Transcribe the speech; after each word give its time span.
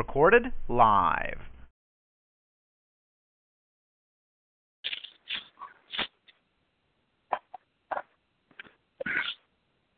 Recorded 0.00 0.50
live. 0.68 1.42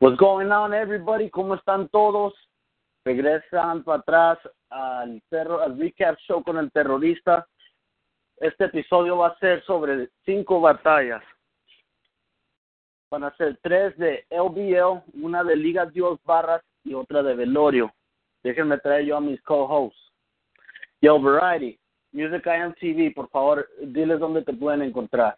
What's 0.01 0.17
going 0.17 0.51
on, 0.51 0.75
everybody? 0.75 1.31
¿Cómo 1.31 1.55
están 1.55 1.89
todos? 1.91 2.35
Regresan 3.05 3.85
para 3.85 4.01
atrás 4.01 4.39
al, 4.71 5.23
terror, 5.31 5.63
al 5.63 5.79
recap 5.79 6.19
show 6.27 6.43
con 6.43 6.59
el 6.59 6.73
terrorista. 6.73 7.47
Este 8.39 8.65
episodio 8.65 9.19
va 9.19 9.29
a 9.29 9.39
ser 9.39 9.63
sobre 9.63 10.09
cinco 10.25 10.61
batallas. 10.61 11.23
Van 13.09 13.23
a 13.23 13.37
ser 13.37 13.57
tres 13.63 13.97
de 13.99 14.27
LBL, 14.31 15.23
una 15.23 15.45
de 15.45 15.55
Liga 15.55 15.87
Dios 15.87 16.19
Barras 16.25 16.65
y 16.83 16.93
otra 16.93 17.23
de 17.23 17.37
Velorio. 17.37 17.95
Déjenme 18.43 18.79
traer 18.79 19.05
yo 19.05 19.17
a 19.17 19.21
mis 19.21 19.41
co-hosts. 19.43 19.99
Yo, 21.01 21.21
Variety, 21.21 21.79
Music 22.13 22.47
IMTV, 22.47 23.15
por 23.15 23.29
favor, 23.31 23.69
diles 23.81 24.21
dónde 24.21 24.43
te 24.43 24.53
pueden 24.53 24.83
encontrar. 24.83 25.37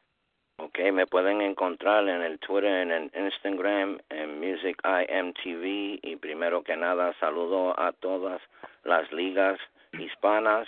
Ok, 0.59 0.79
me 0.93 1.07
pueden 1.07 1.41
encontrar 1.41 2.09
en 2.09 2.23
el 2.23 2.39
Twitter, 2.39 2.71
en 2.71 2.91
el 2.91 3.11
Instagram, 3.15 3.99
en 4.09 4.41
Music 4.41 4.81
IMTV. 4.85 6.01
Y 6.03 6.17
primero 6.17 6.63
que 6.63 6.77
nada, 6.77 7.13
saludo 7.19 7.79
a 7.79 7.93
todas 7.93 8.41
las 8.85 9.11
ligas 9.13 9.59
hispanas 9.93 10.67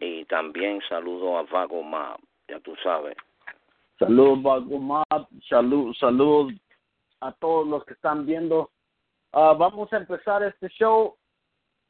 y 0.00 0.24
también 0.26 0.80
saludo 0.88 1.38
a 1.38 1.42
Vago 1.42 1.82
Mob, 1.82 2.18
ya 2.48 2.60
tú 2.60 2.74
sabes. 2.82 3.16
Saludos, 3.98 4.42
Vago 4.42 4.78
Mob, 4.78 5.28
salud, 5.48 5.94
salud 5.94 6.52
a 7.20 7.32
todos 7.32 7.66
los 7.66 7.84
que 7.84 7.94
están 7.94 8.24
viendo. 8.26 8.70
Uh, 9.32 9.54
vamos 9.56 9.92
a 9.92 9.98
empezar 9.98 10.42
este 10.42 10.68
show 10.68 11.17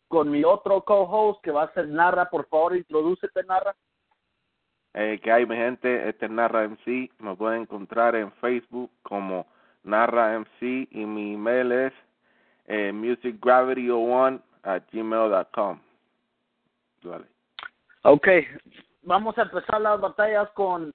con 0.09 0.31
mi 0.31 0.43
otro 0.45 0.83
co-host 0.83 1.43
que 1.43 1.51
va 1.51 1.65
a 1.65 1.73
ser 1.73 1.89
Narra. 1.89 2.29
Por 2.31 2.47
favor, 2.49 2.77
introdúcete, 2.77 3.45
Narra. 3.45 3.75
Eh, 4.95 5.21
que 5.23 5.31
hay 5.31 5.47
mi 5.47 5.55
gente, 5.55 6.09
este 6.09 6.27
es 6.27 6.31
Narra 6.33 6.65
MC, 6.67 7.11
me 7.19 7.37
pueden 7.37 7.63
encontrar 7.63 8.17
en 8.17 8.33
Facebook 8.33 8.91
como 9.03 9.47
Narra 9.85 10.39
MC 10.39 10.89
y 10.91 11.05
mi 11.05 11.35
email 11.35 11.71
es 11.71 11.93
eh, 12.67 12.91
musicgravity01 12.93 14.43
at 14.63 14.83
gmail.com. 14.91 15.81
Vale. 17.03 17.27
Ok, 18.03 18.29
vamos 19.03 19.37
a 19.39 19.43
empezar 19.43 19.81
las 19.81 20.01
batallas 20.01 20.51
con 20.51 20.93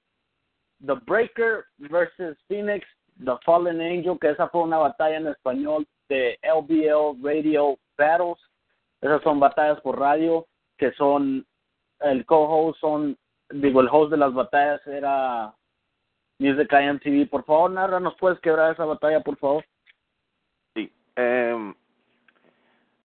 The 0.85 0.95
Breaker 1.05 1.65
versus 1.77 2.37
Phoenix, 2.47 2.85
The 3.23 3.37
Fallen 3.45 3.79
Angel, 3.79 4.17
que 4.19 4.31
esa 4.31 4.49
fue 4.49 4.63
una 4.63 4.79
batalla 4.79 5.17
en 5.17 5.27
español 5.27 5.87
de 6.09 6.37
LBL 6.43 7.23
Radio 7.23 7.77
Battles. 7.97 8.37
Esas 9.03 9.21
son 9.21 9.37
batallas 9.37 9.81
por 9.81 9.99
radio, 9.99 10.47
que 10.77 10.93
son, 10.93 11.45
el 11.99 12.25
co-host 12.25 12.79
son, 12.79 13.17
digo, 13.49 13.81
el 13.81 13.89
host 13.91 14.11
de 14.11 14.17
las 14.17 14.33
batallas 14.33 14.79
era 14.87 15.53
Music 16.39 16.71
IMTV. 16.71 17.29
Por 17.29 17.43
favor, 17.43 17.69
Narra, 17.71 17.99
¿nos 17.99 18.15
puedes 18.15 18.39
quebrar 18.39 18.71
esa 18.71 18.85
batalla, 18.85 19.19
por 19.19 19.35
favor? 19.35 19.65
Sí. 20.73 20.89
Eh, 21.17 21.73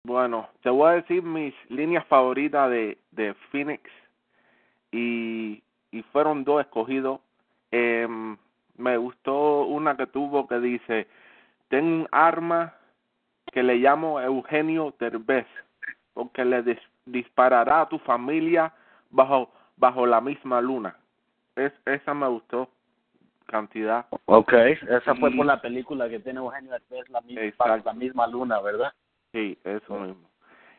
bueno, 0.03 0.49
te 0.63 0.71
voy 0.71 0.89
a 0.89 0.95
decir 0.95 1.21
mis 1.21 1.53
líneas 1.69 2.03
favoritas 2.07 2.67
de, 2.71 2.97
de 3.11 3.35
Phoenix 3.51 3.83
y, 4.91 5.61
y 5.91 6.01
fueron 6.11 6.43
dos 6.43 6.61
escogidos. 6.61 7.19
Eh, 7.69 8.07
me 8.75 8.97
gustó 8.97 9.65
una 9.65 9.95
que 9.95 10.07
tuvo 10.07 10.47
que 10.47 10.59
dice, 10.59 11.07
tengo 11.67 11.87
un 11.87 12.07
arma 12.11 12.73
que 13.51 13.61
le 13.61 13.75
llamo 13.75 14.19
Eugenio 14.19 14.95
Derbez, 14.99 15.45
porque 16.15 16.43
le 16.43 16.63
dis 16.63 16.79
disparará 17.05 17.81
a 17.81 17.89
tu 17.89 17.99
familia 17.99 18.73
bajo 19.11 19.51
bajo 19.77 20.07
la 20.07 20.21
misma 20.21 20.59
luna. 20.61 20.95
Es, 21.55 21.71
esa 21.85 22.15
me 22.15 22.27
gustó 22.27 22.69
cantidad. 23.45 24.07
Ok, 24.25 24.53
esa 24.53 25.13
fue 25.15 25.29
por 25.31 25.45
la 25.45 25.61
película 25.61 26.09
que 26.09 26.19
tiene 26.19 26.39
Eugenio 26.39 26.71
Derbez, 26.71 27.07
la 27.09 27.21
misma, 27.21 27.77
la 27.77 27.93
misma 27.93 28.27
luna, 28.27 28.59
¿verdad? 28.61 28.91
Sí, 29.33 29.57
eso 29.63 29.99
mismo. 29.99 30.29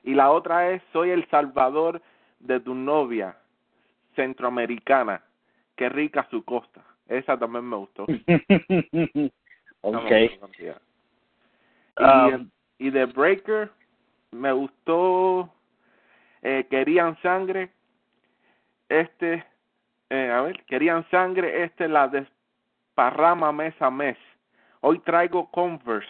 Y 0.03 0.15
la 0.15 0.31
otra 0.31 0.71
es, 0.71 0.83
soy 0.93 1.11
el 1.11 1.29
salvador 1.29 2.03
de 2.41 2.59
tu 2.61 2.75
novia 2.75 3.37
centroamericana. 4.15 5.23
Qué 5.77 5.89
rica 5.89 6.27
su 6.31 6.45
costa. 6.45 6.83
Esa 7.07 7.39
también 7.39 7.65
me 7.69 7.77
gustó. 7.77 8.05
ok. 9.83 10.11
Y, 11.99 12.03
um, 12.03 12.51
y 12.79 12.91
de 12.91 13.07
Breaker 13.07 13.71
me 14.37 14.53
gustó 14.53 15.51
eh, 16.43 16.67
Querían 16.71 17.21
Sangre. 17.23 17.71
Este, 18.89 19.45
eh, 20.11 20.31
a 20.31 20.43
ver, 20.43 20.63
Querían 20.65 21.09
Sangre, 21.11 21.65
este 21.65 21.89
la 21.89 22.09
desparrama 22.09 23.53
mes 23.53 23.75
a 23.81 23.91
mes. 23.91 24.17
Hoy 24.81 24.99
traigo 25.01 25.51
Converse. 25.51 26.09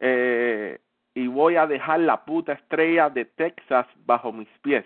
Eh, 0.00 0.78
y 1.14 1.26
voy 1.26 1.56
a 1.56 1.66
dejar 1.66 2.00
la 2.00 2.24
puta 2.24 2.54
estrella 2.54 3.10
de 3.10 3.26
Texas 3.26 3.86
bajo 4.06 4.32
mis 4.32 4.48
pies. 4.62 4.84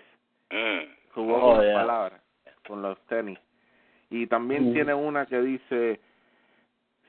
Mm. 0.51 1.11
Jugó 1.13 1.37
Oh, 1.37 1.55
con 1.55 1.63
yeah. 1.65 1.73
palabras, 1.73 2.21
con 2.67 2.81
los 2.81 2.99
tenis. 3.07 3.39
Y 4.09 4.27
también 4.27 4.69
Mm. 4.69 4.73
tiene 4.73 4.93
una 4.93 5.25
que 5.25 5.41
dice, 5.41 5.99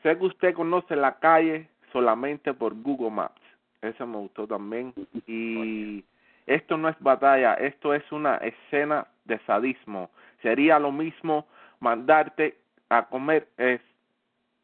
sé 0.02 0.16
que 0.18 0.24
usted 0.24 0.54
conoce 0.54 0.94
la 0.96 1.18
calle 1.18 1.68
solamente 1.92 2.54
por 2.54 2.74
Google 2.80 3.10
Maps. 3.10 3.40
Esa 3.82 4.06
me 4.06 4.16
gustó 4.16 4.46
también. 4.46 4.92
Y 5.26 6.04
esto 6.46 6.76
no 6.76 6.88
es 6.88 6.96
batalla, 7.00 7.54
esto 7.54 7.94
es 7.94 8.10
una 8.10 8.36
escena 8.38 9.06
de 9.24 9.38
sadismo. 9.40 10.10
Sería 10.42 10.78
lo 10.78 10.92
mismo 10.92 11.46
mandarte 11.80 12.58
a 12.88 13.06
comer, 13.06 13.48
es, 13.56 13.80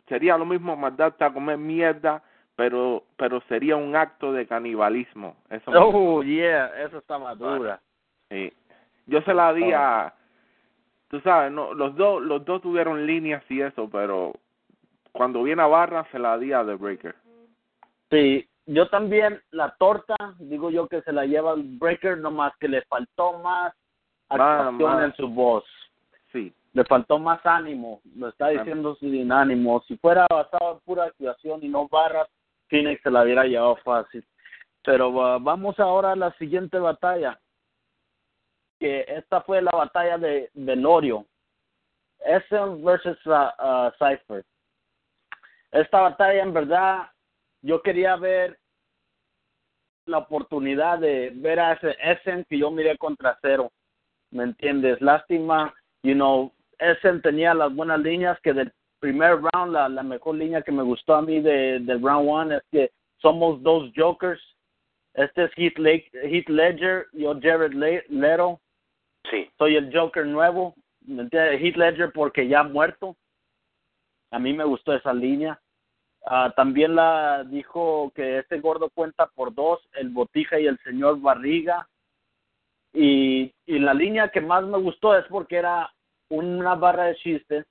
sería 0.09 0.39
lo 0.39 0.47
mismo 0.47 0.77
mandarte 0.77 1.25
a 1.25 1.33
comer 1.33 1.59
mierda 1.59 2.23
pero 2.57 3.05
pero 3.17 3.41
sería 3.49 3.77
un 3.77 3.97
acto 3.97 4.33
de 4.33 4.47
canibalismo. 4.47 5.37
Eso 5.51 5.71
Oh, 5.75 6.23
yeah, 6.23 6.67
eso 6.85 6.99
está 6.99 7.19
madura. 7.19 7.81
Sí. 8.31 8.53
Yo 9.07 9.21
se 9.23 9.35
la 9.35 9.53
di 9.53 9.73
a, 9.73 10.15
tú 11.09 11.21
sabes, 11.21 11.53
no, 11.53 11.75
los 11.75 11.95
dos 11.97 12.23
los 12.23 12.45
dos 12.45 12.63
tuvieron 12.63 13.07
líneas 13.07 13.43
y 13.49 13.61
eso, 13.61 13.89
pero 13.91 14.33
cuando 15.13 15.43
viene 15.43 15.63
a 15.63 15.67
barra 15.67 16.07
se 16.11 16.19
la 16.19 16.39
di 16.39 16.53
a 16.53 16.65
The 16.65 16.75
Breaker. 16.75 17.15
Sí, 18.11 18.47
yo 18.67 18.89
también 18.89 19.43
la 19.51 19.75
torta, 19.77 20.17
digo 20.39 20.71
yo 20.71 20.89
que 20.89 21.03
se 21.03 21.13
la 21.13 21.27
lleva 21.27 21.53
el 21.53 21.63
Breaker, 21.79 22.19
nomás 22.19 22.53
que 22.59 22.69
le 22.69 22.83
faltó 22.83 23.39
más 23.39 23.75
actuación 24.29 24.93
más. 24.95 25.05
en 25.05 25.17
su 25.17 25.29
voz. 25.29 25.65
Sí. 26.33 26.53
Le 26.73 26.85
faltó 26.85 27.19
más 27.19 27.45
ánimo, 27.45 28.01
lo 28.17 28.29
está 28.29 28.49
diciendo 28.49 28.97
sin 28.97 29.31
ánimo. 29.31 29.83
Si 29.87 29.97
fuera 29.99 30.27
basado 30.29 30.73
en 30.73 30.81
pura 30.81 31.05
actuación 31.05 31.63
y 31.63 31.69
no 31.69 31.87
barras, 31.89 32.29
Phoenix 32.69 33.01
se 33.03 33.11
la 33.11 33.23
hubiera 33.23 33.45
llevado 33.45 33.77
fácil. 33.77 34.25
Pero 34.83 35.11
uh, 35.11 35.41
vamos 35.41 35.79
ahora 35.79 36.13
a 36.13 36.17
la 36.17 36.33
siguiente 36.33 36.79
batalla, 36.79 37.39
que 38.81 39.05
esta 39.07 39.41
fue 39.43 39.63
la 39.63 39.71
batalla 39.71 40.19
de 40.19 40.51
Velorio. 40.55 41.27
SM 42.27 42.83
versus 42.83 43.19
uh, 43.27 43.51
uh, 43.63 43.91
Cypher. 43.99 44.45
Esta 45.71 46.01
batalla 46.01 46.43
en 46.43 46.53
verdad 46.53 47.09
yo 47.65 47.81
quería 47.81 48.17
ver 48.17 48.59
la 50.07 50.19
oportunidad 50.19 50.99
de 50.99 51.33
ver 51.35 51.59
a 51.59 51.73
ese 51.73 51.97
Essen 51.99 52.45
que 52.49 52.59
yo 52.59 52.71
miré 52.71 52.99
contra 52.99 53.39
cero. 53.41 53.73
¿Me 54.31 54.45
entiendes? 54.45 55.01
Lástima, 55.01 55.75
you 56.03 56.13
know, 56.13 56.53
Essen 56.79 57.23
tenía 57.23 57.55
las 57.55 57.75
buenas 57.75 58.01
líneas 58.01 58.39
que 58.43 58.53
del 58.53 58.71
primer 59.01 59.41
round, 59.41 59.73
la, 59.73 59.89
la 59.89 60.03
mejor 60.03 60.35
línea 60.35 60.63
que 60.63 60.73
me 60.73 60.83
gustó 60.83 61.15
a 61.15 61.23
mí 61.23 61.41
de, 61.41 61.81
del 61.81 62.03
round 62.03 62.29
one 62.29 62.57
es 62.57 62.63
que 62.71 62.91
somos 63.19 63.63
dos 63.63 63.91
jokers. 63.97 64.43
Este 65.15 65.45
es 65.45 65.51
Heath, 65.57 65.79
Le 65.79 66.05
Heath 66.13 66.49
Ledger, 66.49 67.07
yo 67.13 67.35
Jared 67.41 67.73
Le 67.73 68.05
Leto. 68.09 68.61
Sí. 69.31 69.49
Soy 69.57 69.77
el 69.77 69.91
Joker 69.97 70.27
nuevo. 70.27 70.75
¿Me 71.01 71.23
entiendes? 71.23 71.63
Heath 71.63 71.77
Ledger 71.77 72.13
porque 72.13 72.47
ya 72.47 72.61
ha 72.61 72.65
muerto. 72.65 73.17
A 74.31 74.39
mí 74.39 74.53
me 74.53 74.65
gustó 74.65 74.93
esa 74.93 75.15
línea. 75.15 75.59
Ah, 76.27 76.53
también 76.57 76.95
la 76.95 77.45
dijo 77.45 78.11
que 78.15 78.39
este 78.39 78.61
gordo 78.61 78.89
cuenta 78.91 79.27
por 79.35 79.55
dos, 79.55 79.81
el 79.93 80.09
Botija 80.09 80.59
y 80.59 80.67
el 80.67 80.79
señor 80.79 81.21
Barriga. 81.21 81.87
Y, 82.93 83.53
y 83.67 83.79
la 83.79 83.93
línea 83.93 84.29
que 84.29 84.41
más 84.41 84.65
me 84.65 84.79
gustó 84.79 85.17
es 85.17 85.25
porque 85.27 85.57
era 85.57 85.93
una 86.31 86.75
barra 86.77 87.05
de 87.05 87.17
chistes, 87.17 87.67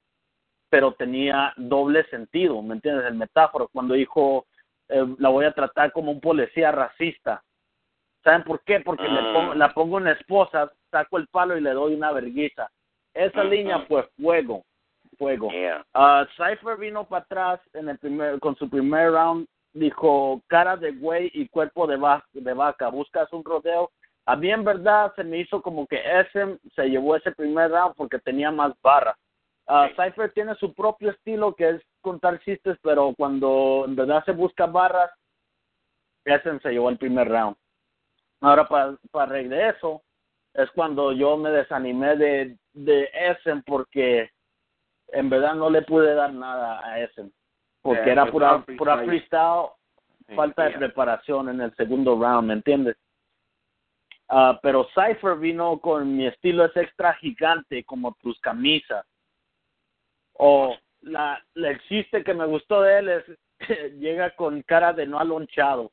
pero 0.70 0.94
tenía 0.94 1.54
doble 1.58 2.04
sentido, 2.10 2.62
¿me 2.62 2.76
entiendes? 2.76 3.06
El 3.06 3.16
metáforo, 3.16 3.70
cuando 3.72 3.94
dijo, 3.94 4.46
eh, 4.90 5.06
la 5.18 5.30
voy 5.30 5.46
a 5.46 5.54
tratar 5.54 5.92
como 5.92 6.12
un 6.12 6.20
policía 6.20 6.72
racista. 6.72 7.44
¿Saben 8.24 8.44
por 8.44 8.62
qué? 8.64 8.80
Porque 8.82 9.08
le 9.08 9.20
Ah. 9.20 9.34
pongo, 9.34 9.54
la 9.56 9.74
pongo 9.74 9.98
en 10.00 10.08
esposa, 10.08 10.72
saco 10.92 11.18
el 11.18 11.28
palo 11.28 11.58
y 11.58 11.62
le 11.62 11.72
doy 11.72 11.94
una 11.96 12.12
verguiza. 12.12 12.70
Esa 13.14 13.44
línea 13.44 13.80
fue 13.88 14.04
fuego, 14.20 14.64
fuego. 15.18 15.50
Yeah. 15.52 15.86
Ah, 15.94 16.26
Cypher 16.38 16.78
vino 16.78 17.06
para 17.06 17.24
atrás 17.24 17.60
en 17.74 17.90
el 17.90 17.98
primer, 17.98 18.40
con 18.40 18.56
su 18.56 18.70
primer 18.70 19.12
round, 19.12 19.48
dijo 19.74 20.42
cara 20.48 20.78
de 20.78 20.92
güey 20.92 21.32
y 21.34 21.48
cuerpo 21.50 21.88
de, 21.88 21.98
va- 21.98 22.24
de 22.34 22.54
vaca, 22.54 22.90
buscas 22.90 23.32
un 23.34 23.44
rodeo. 23.44 23.92
A 24.26 24.36
mí 24.36 24.52
en 24.52 24.64
verdad 24.64 25.12
se 25.16 25.24
me 25.24 25.40
hizo 25.40 25.62
como 25.62 25.86
que 25.88 26.02
ese 26.22 26.58
se 26.76 26.90
llevó 26.90 27.16
ese 27.16 27.32
primer 27.32 27.72
round 27.72 27.96
porque 27.96 28.20
tenía 28.20 28.52
más 28.52 28.74
barra. 28.82 29.18
Sí. 29.68 29.96
Cypher 29.96 30.32
tiene 30.34 30.56
su 30.56 30.74
propio 30.74 31.12
estilo 31.12 31.56
que 31.56 31.70
es 31.70 31.82
contar 32.02 32.40
chistes, 32.42 32.78
pero 32.82 33.14
cuando 33.18 33.86
en 33.88 33.96
verdad 33.96 34.24
se 34.26 34.32
busca 34.34 34.66
barras, 34.66 35.10
ese 36.26 36.60
se 36.60 36.70
llevó 36.72 36.90
el 36.90 36.98
primer 36.98 37.28
round. 37.30 37.56
Ahora 38.42 38.68
para 38.68 38.98
para 39.12 39.32
regreso 39.32 40.02
es 40.54 40.70
cuando 40.72 41.12
yo 41.14 41.36
me 41.38 41.50
desanimé 41.50 42.16
de, 42.16 42.58
de 42.74 43.10
Essen 43.14 43.64
porque 43.64 44.30
en 45.14 45.30
verdad 45.30 45.56
no 45.56 45.70
le 45.70 45.82
pude 45.84 46.14
dar 46.14 46.34
nada 46.34 46.86
a 46.86 47.00
Essen 47.00 47.32
porque 47.82 48.10
Eh, 48.10 48.12
era 48.12 48.24
fue 48.24 48.32
pura, 48.32 48.64
pura 48.66 48.78
pura 48.78 48.94
freestyle. 48.98 49.08
freestyle, 49.08 49.70
Sí, 50.28 50.36
falta 50.36 50.64
de 50.64 50.72
preparación 50.78 51.50
en 51.50 51.60
el 51.60 51.76
segundo 51.76 52.18
round, 52.18 52.48
¿me 52.48 52.54
entiendes? 52.54 52.96
Ah, 54.30 54.58
pero 54.64 54.88
Cypher 54.96 55.36
vino 55.38 55.78
con 55.80 56.16
mi 56.16 56.26
estilo 56.28 56.64
es 56.64 56.76
extra 56.78 57.14
gigante 57.16 57.84
como 57.84 58.16
tus 58.22 58.40
camisas. 58.40 59.06
O 60.34 60.76
la, 61.02 61.44
la 61.56 61.70
el 61.72 61.82
chiste 61.84 62.24
que 62.24 62.34
me 62.34 62.46
gustó 62.46 62.82
de 62.82 63.00
él 63.00 63.10
es 63.10 63.26
llega 64.00 64.32
con 64.32 64.62
cara 64.64 64.94
de 64.94 65.06
no 65.06 65.20
alonchado. 65.20 65.92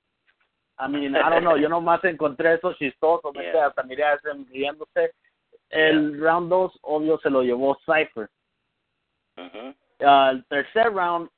I 0.79 0.89
mean, 0.89 1.15
I 1.15 1.29
don't 1.29 1.41
know, 1.41 1.57
yo 1.59 1.69
nomás 1.69 2.03
encontré 2.05 2.55
eso 2.55 2.73
chistoso, 2.75 3.33
¿me 3.33 3.43
Yeah. 3.53 3.67
hasta 3.67 3.83
miré 3.83 4.05
a 4.05 4.15
ese 4.15 4.33
riéndose. 4.49 5.13
El 5.69 6.21
round 6.21 6.49
2, 6.51 6.79
obvio, 6.83 7.19
se 7.19 7.31
lo 7.31 7.43
llevó 7.43 7.77
Cypher. 7.85 8.31
Al 10.01 10.45
tercer 10.47 10.93
round 10.93 11.29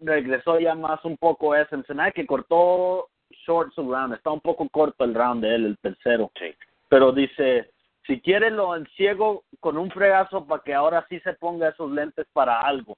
regresó 0.00 0.58
ya 0.58 0.74
más 0.74 1.04
un 1.04 1.16
poco 1.16 1.54
ese. 1.54 1.76
Hace 1.76 2.12
que 2.12 2.26
cortó 2.26 3.08
short 3.46 3.72
su 3.72 3.90
round. 3.90 4.14
Está 4.14 4.30
un 4.30 4.40
poco 4.40 4.68
corto 4.68 5.04
el 5.04 5.14
round 5.14 5.42
de 5.42 5.54
él, 5.54 5.66
el 5.66 5.78
tercero. 5.78 6.30
Sí. 6.38 6.54
Pero 6.88 7.12
dice, 7.12 7.70
si 8.06 8.20
quiere 8.20 8.50
lo 8.50 8.76
enciego 8.76 9.44
con 9.60 9.78
un 9.78 9.90
fregazo 9.90 10.46
para 10.46 10.62
que 10.62 10.74
ahora 10.74 11.06
sí 11.08 11.20
se 11.20 11.34
ponga 11.34 11.68
esos 11.68 11.90
lentes 11.90 12.26
para 12.32 12.60
algo. 12.60 12.96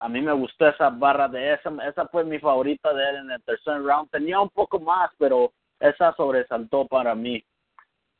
A 0.00 0.08
mí 0.08 0.20
me 0.20 0.32
gustó 0.32 0.68
esa 0.68 0.90
barra 0.90 1.28
de 1.28 1.54
esa. 1.54 1.70
Esa 1.88 2.06
fue 2.08 2.24
mi 2.24 2.38
favorita 2.38 2.92
de 2.92 3.10
él 3.10 3.16
en 3.16 3.30
el 3.30 3.42
tercer 3.42 3.82
round. 3.82 4.10
Tenía 4.10 4.40
un 4.40 4.50
poco 4.50 4.78
más, 4.78 5.10
pero 5.18 5.52
esa 5.80 6.14
sobresaltó 6.14 6.86
para 6.86 7.14
mí. 7.14 7.42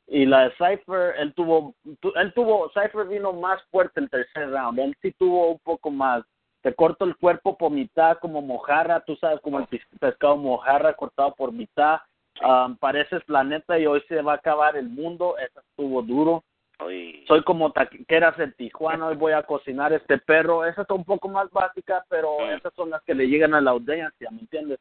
Y 0.07 0.25
la 0.25 0.49
de 0.49 0.51
Cypher, 0.51 1.15
él 1.17 1.33
tuvo, 1.33 1.73
tu- 1.99 2.13
él 2.15 2.31
tuvo, 2.33 2.69
Cypher 2.69 3.07
vino 3.07 3.33
más 3.33 3.61
fuerte 3.71 3.99
el 3.99 4.09
tercer 4.09 4.51
round. 4.51 4.79
Él 4.79 4.95
sí 5.01 5.11
tuvo 5.13 5.51
un 5.53 5.59
poco 5.59 5.89
más. 5.89 6.23
Te 6.61 6.73
corto 6.73 7.05
el 7.05 7.15
cuerpo 7.17 7.57
por 7.57 7.71
mitad 7.71 8.17
como 8.19 8.41
mojarra, 8.41 8.99
tú 9.01 9.15
sabes, 9.17 9.39
como 9.41 9.59
el 9.59 9.67
pescado 9.99 10.37
mojarra 10.37 10.93
cortado 10.93 11.33
por 11.35 11.51
mitad. 11.51 11.99
Um, 12.43 12.75
pareces 12.77 13.23
planeta 13.23 13.79
y 13.79 13.85
hoy 13.85 14.03
se 14.09 14.21
va 14.21 14.33
a 14.33 14.35
acabar 14.35 14.75
el 14.75 14.89
mundo. 14.89 15.37
Eso 15.37 15.59
estuvo 15.61 16.01
duro. 16.01 16.43
Uy. 16.85 17.23
Soy 17.27 17.41
como 17.43 17.71
taqueras 17.71 18.37
en 18.39 18.51
Tijuana, 18.53 19.07
hoy 19.07 19.15
voy 19.15 19.31
a 19.31 19.43
cocinar 19.43 19.93
este 19.93 20.17
perro. 20.17 20.65
Esa 20.65 20.81
está 20.81 20.93
un 20.93 21.05
poco 21.05 21.29
más 21.29 21.49
básica, 21.51 22.03
pero 22.09 22.37
Mm. 22.39 22.49
esas 22.57 22.73
son 22.73 22.89
las 22.89 23.01
que 23.03 23.15
le 23.15 23.27
llegan 23.27 23.53
a 23.53 23.61
la 23.61 23.71
audiencia, 23.71 24.29
¿me 24.31 24.41
entiendes? 24.41 24.79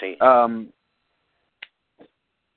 Sí. 0.00 0.16
Um, 0.22 0.70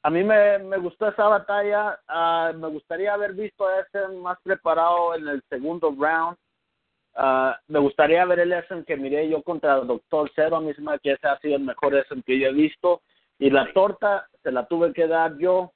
a 0.07 0.09
mí 0.09 0.23
me, 0.23 0.57
me 0.59 0.77
gustó 0.77 1.09
esa 1.09 1.27
batalla. 1.27 1.99
ah, 2.07 2.53
me 2.55 2.69
gustaría 2.69 3.13
haber 3.13 3.33
visto 3.33 3.67
a 3.67 3.81
ese 3.81 4.07
más 4.19 4.39
preparado 4.41 5.13
en 5.15 5.27
el 5.27 5.43
segundo 5.49 5.93
round. 5.99 6.37
Ah, 7.13 7.59
me 7.67 7.79
gustaría 7.79 8.23
ver 8.23 8.39
el 8.39 8.53
Essen 8.53 8.85
que 8.85 8.95
miré 8.95 9.27
yo 9.27 9.43
contra 9.43 9.79
el 9.79 9.87
Doctor 9.87 10.31
Cero. 10.33 10.55
A 10.55 10.61
mí 10.61 10.73
se 10.73 10.81
me 10.81 10.93
hace 10.93 11.01
que 11.01 11.11
ese 11.11 11.27
ha 11.27 11.37
sido 11.39 11.57
el 11.57 11.63
mejor 11.63 11.93
Essen 11.93 12.23
que 12.23 12.39
yo 12.39 12.47
he 12.47 12.53
visto. 12.53 13.01
Y 13.37 13.49
la 13.49 13.69
torta 13.73 14.29
se 14.43 14.53
la 14.53 14.65
tuve 14.65 14.93
que 14.93 15.07
dar 15.07 15.37
yo 15.39 15.73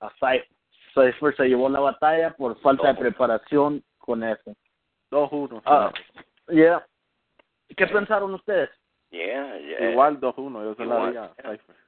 a 0.00 0.08
Cypher. 0.12 0.48
Cypher 0.94 1.36
se 1.36 1.48
llevó 1.48 1.68
la 1.68 1.80
batalla 1.80 2.30
por 2.38 2.58
falta 2.62 2.88
de 2.88 2.94
preparación 2.94 3.84
con 3.98 4.24
ese. 4.24 4.56
2-1. 5.10 5.60
Ah, 5.66 5.92
yeah. 6.48 6.82
¿Qué 7.76 7.86
pensaron 7.88 8.32
ustedes? 8.32 8.70
Yeah, 9.10 9.58
yeah. 9.58 9.90
Igual 9.90 10.18
2-1, 10.20 10.64
yo 10.64 10.74
se 10.74 10.86
la 10.86 11.10
di 11.10 11.16
a 11.18 11.34
Cypher. 11.34 11.83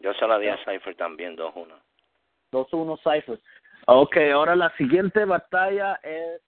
Yo 0.00 0.14
se 0.14 0.26
la 0.26 0.38
di 0.38 0.48
a 0.48 0.56
Cypher 0.64 0.96
también, 0.96 1.36
2-1. 1.36 1.68
2-1 2.52 2.98
Cypher. 2.98 3.40
Ok, 3.86 4.16
ahora 4.32 4.56
la 4.56 4.70
siguiente 4.76 5.24
batalla 5.24 6.00
es 6.02 6.40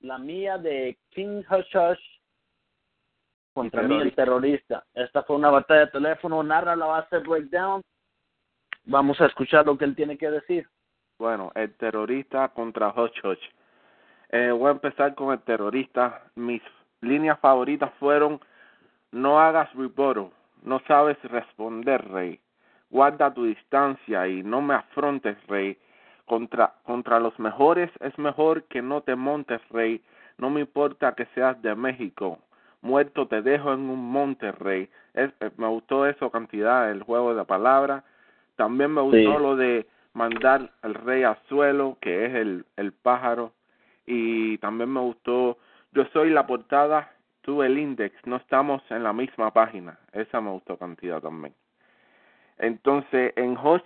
la 0.00 0.18
mía 0.18 0.58
de 0.58 0.98
King 1.10 1.42
Hush 1.50 1.76
Hush 1.76 2.18
contra 3.52 3.82
mí, 3.82 3.96
el 3.96 4.14
terrorista. 4.14 4.84
Esta 4.94 5.22
fue 5.24 5.36
una 5.36 5.50
batalla 5.50 5.80
de 5.80 5.92
teléfono. 5.92 6.42
Narra 6.42 6.76
la 6.76 6.86
base 6.86 7.18
breakdown. 7.18 7.82
Vamos 8.84 9.20
a 9.20 9.26
escuchar 9.26 9.66
lo 9.66 9.76
que 9.76 9.84
él 9.84 9.96
tiene 9.96 10.16
que 10.16 10.30
decir. 10.30 10.68
Bueno, 11.18 11.50
el 11.54 11.74
terrorista 11.76 12.48
contra 12.48 12.90
Hush 12.90 13.24
Hush. 13.24 13.44
Eh, 14.30 14.50
voy 14.50 14.68
a 14.68 14.72
empezar 14.72 15.14
con 15.14 15.32
el 15.32 15.40
terrorista. 15.42 16.22
Mis 16.36 16.62
líneas 17.00 17.38
favoritas 17.40 17.92
fueron 17.98 18.40
no 19.10 19.40
hagas 19.40 19.72
rebuttal, 19.74 20.30
no 20.62 20.80
sabes 20.86 21.20
responder, 21.24 22.06
rey. 22.08 22.40
Guarda 22.90 23.32
tu 23.34 23.44
distancia 23.44 24.26
y 24.28 24.42
no 24.42 24.60
me 24.62 24.74
afrontes, 24.74 25.36
rey. 25.46 25.76
Contra, 26.24 26.74
contra 26.84 27.20
los 27.20 27.38
mejores 27.38 27.90
es 28.00 28.16
mejor 28.18 28.64
que 28.64 28.82
no 28.82 29.00
te 29.02 29.14
montes, 29.14 29.60
rey. 29.70 30.02
No 30.36 30.50
me 30.50 30.60
importa 30.60 31.14
que 31.14 31.26
seas 31.34 31.60
de 31.62 31.74
México. 31.74 32.38
Muerto 32.82 33.26
te 33.26 33.42
dejo 33.42 33.72
en 33.72 33.80
un 33.88 34.10
monte, 34.12 34.52
rey. 34.52 34.88
Es, 35.14 35.30
eh, 35.40 35.50
me 35.56 35.66
gustó 35.66 36.06
eso 36.06 36.30
cantidad, 36.30 36.90
el 36.90 37.02
juego 37.02 37.34
de 37.34 37.44
palabras. 37.44 38.04
También 38.56 38.92
me 38.92 39.00
gustó 39.00 39.16
Sí. 39.36 39.42
lo 39.42 39.56
de 39.56 39.86
mandar 40.12 40.70
al 40.82 40.94
rey 40.94 41.24
al 41.24 41.38
suelo, 41.48 41.96
que 42.00 42.26
es 42.26 42.34
el, 42.34 42.64
el 42.76 42.92
pájaro. 42.92 43.52
Y 44.06 44.58
también 44.58 44.92
me 44.92 45.00
gustó, 45.00 45.58
yo 45.92 46.04
soy 46.12 46.30
la 46.30 46.46
portada, 46.46 47.10
tú 47.42 47.62
el 47.62 47.78
index, 47.78 48.14
no 48.26 48.36
estamos 48.36 48.82
en 48.90 49.02
la 49.02 49.12
misma 49.12 49.50
página. 49.52 49.98
Esa 50.12 50.40
me 50.40 50.50
gustó 50.50 50.76
cantidad 50.76 51.20
también. 51.20 51.54
Entonces, 52.58 53.32
en 53.36 53.56
Hodge 53.56 53.84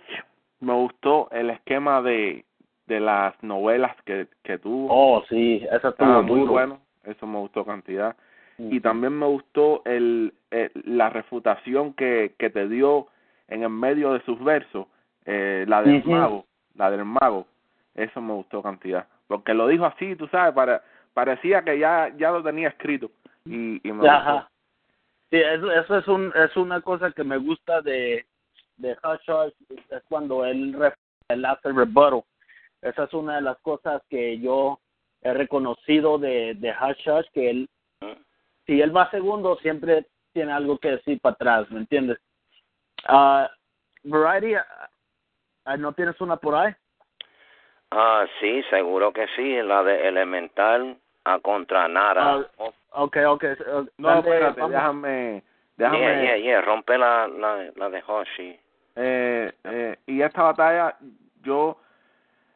me 0.59 0.73
gustó 0.73 1.29
el 1.31 1.49
esquema 1.49 2.01
de, 2.01 2.45
de 2.87 2.99
las 2.99 3.41
novelas 3.43 3.95
que, 4.05 4.27
que 4.43 4.57
tuvo. 4.57 4.87
Oh, 4.89 5.23
sí, 5.29 5.57
esa 5.65 5.75
estuvo 5.75 5.89
Estaba 5.89 6.21
muy 6.21 6.39
duro. 6.39 6.51
bueno, 6.53 6.79
eso 7.03 7.27
me 7.27 7.37
gustó 7.39 7.65
cantidad. 7.65 8.15
Y 8.57 8.79
también 8.79 9.17
me 9.17 9.25
gustó 9.25 9.81
el, 9.83 10.33
el- 10.51 10.71
la 10.85 11.09
refutación 11.09 11.93
que, 11.93 12.35
que 12.37 12.49
te 12.49 12.67
dio 12.69 13.07
en 13.47 13.63
el 13.63 13.69
medio 13.69 14.13
de 14.13 14.21
sus 14.21 14.41
versos, 14.43 14.87
eh, 15.25 15.65
la 15.67 15.81
del 15.81 16.03
mago, 16.05 16.45
la 16.75 16.89
del 16.91 17.03
mago, 17.03 17.45
eso 17.95 18.21
me 18.21 18.33
gustó 18.33 18.61
cantidad. 18.61 19.07
Porque 19.27 19.53
lo 19.53 19.67
dijo 19.67 19.85
así, 19.85 20.15
tú 20.15 20.27
sabes, 20.27 20.53
para, 20.53 20.81
parecía 21.13 21.63
que 21.63 21.77
ya, 21.79 22.13
ya 22.17 22.31
lo 22.31 22.41
tenía 22.43 22.69
escrito 22.69 23.09
y, 23.45 23.85
y 23.87 23.91
me 23.91 24.07
Ajá. 24.07 24.31
gustó. 24.33 24.47
Sí, 25.31 25.37
eso, 25.37 25.71
eso 25.71 25.97
es, 25.97 26.07
un, 26.07 26.31
es 26.35 26.55
una 26.55 26.81
cosa 26.81 27.11
que 27.11 27.23
me 27.23 27.37
gusta 27.37 27.81
de, 27.81 28.25
de 28.77 28.93
Hush 29.03 29.29
Hush, 29.29 29.53
es 29.89 30.03
cuando 30.09 30.45
él, 30.45 30.75
él 31.29 31.45
hace 31.45 31.71
rebuttal. 31.71 32.23
Esa 32.81 33.03
es 33.05 33.13
una 33.13 33.35
de 33.35 33.41
las 33.41 33.57
cosas 33.59 34.01
que 34.09 34.39
yo 34.39 34.79
he 35.21 35.33
reconocido 35.33 36.17
de, 36.17 36.53
de 36.55 36.71
Hush 36.71 37.07
Hush, 37.09 37.27
que 37.33 37.49
él, 37.49 37.69
si 38.65 38.81
él 38.81 38.95
va 38.95 39.09
segundo, 39.11 39.57
siempre 39.57 40.05
tiene 40.33 40.51
algo 40.51 40.77
que 40.77 40.91
decir 40.91 41.19
para 41.21 41.33
atrás, 41.35 41.71
¿me 41.71 41.79
entiendes? 41.79 42.17
Ah, 43.05 43.49
Variety, 44.03 44.55
ah, 45.65 45.77
¿no 45.77 45.93
tienes 45.93 46.19
una 46.19 46.35
por 46.37 46.55
ahí? 46.55 46.73
Ah, 47.91 48.25
sí, 48.39 48.63
seguro 48.69 49.13
que 49.13 49.27
sí, 49.35 49.61
la 49.61 49.83
de 49.83 50.07
Elemental 50.07 50.97
a 51.25 51.39
contra 51.39 51.87
Nara. 51.87 52.33
Ah, 52.35 52.45
Oh, 52.57 52.73
Ok, 52.95 53.17
ok. 53.27 53.43
eh, 53.43 53.55
No, 53.97 54.07
dale, 54.09 54.19
espérate, 54.19 54.59
vamos. 54.61 54.75
déjame, 54.75 55.43
déjame, 55.77 55.99
yeah, 55.99 56.21
yeah, 56.21 56.37
yeah, 56.37 56.61
rompe 56.61 56.97
la, 56.97 57.27
la, 57.27 57.71
la 57.75 57.89
de 57.89 58.03
Hoshi. 58.05 58.59
Eh, 58.95 59.51
eh, 59.63 59.97
y 60.07 60.21
esta 60.21 60.43
batalla, 60.43 60.95
yo 61.43 61.77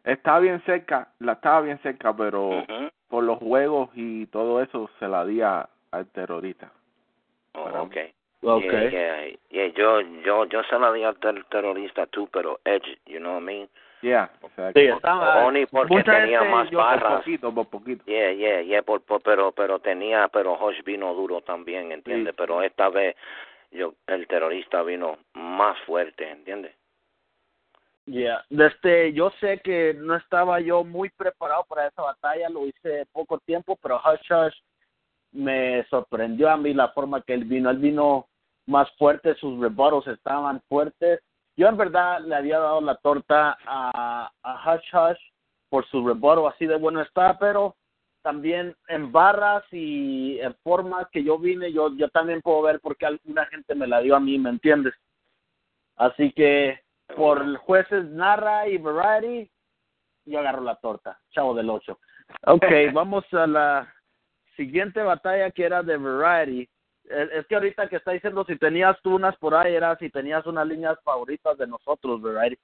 estaba 0.03 0.39
bien 0.39 0.61
cerca, 0.65 1.09
la 1.19 1.33
estaba 1.33 1.61
bien 1.61 1.79
cerca, 1.79 2.15
pero 2.15 2.65
por 3.07 3.23
los 3.23 3.37
juegos 3.39 3.89
y 3.95 4.25
todo 4.27 4.61
eso 4.61 4.89
se 4.99 5.07
la 5.07 5.25
di 5.25 5.41
a- 5.41 5.67
al 5.91 6.07
terrorista. 6.07 6.71
Oh, 7.53 7.69
okay. 7.83 8.13
Okay. 8.43 8.89
Yeah, 8.91 9.25
yeah, 9.25 9.37
yeah, 9.49 9.73
yo, 9.73 10.01
yo, 10.23 10.45
yo 10.45 10.63
se 10.63 10.77
la 10.77 10.91
di 10.91 11.03
al 11.03 11.15
ter- 11.17 11.43
terrorista 11.45 12.05
tú, 12.05 12.27
pero 12.27 12.59
Edge, 12.63 12.99
you 13.07 13.19
know 13.19 13.33
what 13.33 13.41
I 13.41 13.45
mean? 13.45 13.69
Yeah, 14.01 14.29
exacto. 14.43 14.79
Sí, 14.79 14.85
estaba. 14.85 15.43
Only 15.43 15.65
porque 15.65 16.03
tenía 16.03 16.43
más 16.43 16.69
yo- 16.69 16.77
Por 16.77 16.85
barras. 16.87 17.17
poquito, 17.17 17.51
por 17.51 17.67
poquito. 17.67 18.03
Yeah, 18.05 18.31
yeah, 18.31 18.61
yeah, 18.61 18.81
por, 18.83 19.01
por- 19.01 19.21
pero, 19.23 19.51
pero 19.51 19.79
tenía, 19.79 20.27
pero 20.27 20.55
Josh 20.55 20.83
vino 20.83 21.13
duro 21.15 21.41
también, 21.41 21.91
¿entiendes? 21.91 22.33
Sí. 22.33 22.37
Pero 22.37 22.61
esta 22.61 22.89
vez, 22.89 23.15
yo, 23.71 23.93
el 24.07 24.27
terrorista 24.27 24.83
vino 24.83 25.17
más 25.33 25.77
fuerte, 25.85 26.29
¿entiendes? 26.29 26.75
Yeah. 28.05 28.45
Desde, 28.49 29.11
yo 29.11 29.31
sé 29.41 29.59
que 29.59 29.93
no 29.93 30.15
estaba 30.15 30.61
yo 30.61 30.83
muy 30.83 31.09
preparado 31.09 31.65
para 31.65 31.87
esa 31.87 32.01
batalla, 32.01 32.49
lo 32.49 32.65
hice 32.65 33.05
poco 33.11 33.37
tiempo, 33.39 33.77
pero 33.81 33.97
Hush 33.97 34.31
Hush 34.31 34.55
me 35.33 35.85
sorprendió 35.89 36.49
a 36.49 36.55
mí 36.55 36.73
la 36.73 36.89
forma 36.89 37.21
que 37.21 37.33
él 37.33 37.43
vino. 37.43 37.69
Él 37.69 37.79
vino 37.79 38.27
más 38.65 38.89
fuerte, 38.97 39.35
sus 39.35 39.59
rebatos 39.59 40.07
estaban 40.07 40.61
fuertes. 40.69 41.19
Yo 41.57 41.67
en 41.67 41.75
verdad 41.75 42.21
le 42.21 42.35
había 42.35 42.59
dado 42.59 42.79
la 42.79 42.95
torta 42.95 43.57
a, 43.65 44.31
a 44.41 44.73
Hush 44.73 44.93
Hush 44.93 45.19
por 45.69 45.85
su 45.87 46.07
rebaro, 46.07 46.47
así 46.47 46.65
de 46.65 46.77
bueno 46.77 47.01
está, 47.01 47.37
pero 47.37 47.75
también 48.27 48.75
en 48.89 49.09
barras 49.13 49.63
y 49.71 50.37
en 50.41 50.53
formas 50.55 51.07
que 51.13 51.23
yo 51.23 51.39
vine, 51.39 51.71
yo, 51.71 51.95
yo 51.95 52.09
también 52.09 52.41
puedo 52.41 52.61
ver 52.63 52.81
por 52.81 52.97
qué 52.97 53.05
alguna 53.05 53.45
gente 53.45 53.73
me 53.73 53.87
la 53.87 54.01
dio 54.01 54.17
a 54.17 54.19
mí, 54.19 54.37
¿me 54.37 54.49
entiendes? 54.49 54.93
Así 55.95 56.33
que 56.33 56.77
por 57.15 57.55
jueces 57.55 58.03
Narra 58.03 58.67
y 58.67 58.79
Variety, 58.79 59.49
yo 60.25 60.39
agarro 60.39 60.61
la 60.61 60.75
torta, 60.75 61.17
chavo 61.31 61.53
del 61.53 61.69
8. 61.69 61.97
Ok, 62.47 62.65
vamos 62.93 63.23
a 63.33 63.47
la 63.47 63.93
siguiente 64.57 65.01
batalla 65.01 65.49
que 65.51 65.63
era 65.63 65.81
de 65.81 65.95
Variety. 65.95 66.69
Es, 67.05 67.31
es 67.31 67.47
que 67.47 67.55
ahorita 67.55 67.87
que 67.87 67.95
está 67.95 68.11
diciendo 68.11 68.43
si 68.43 68.57
tenías 68.57 69.01
tú 69.03 69.15
unas 69.15 69.37
por 69.37 69.55
ahí, 69.55 69.73
era 69.73 69.95
si 69.99 70.09
tenías 70.09 70.45
unas 70.45 70.67
líneas 70.67 70.99
favoritas 71.01 71.57
de 71.57 71.65
nosotros, 71.65 72.21
Variety. 72.21 72.61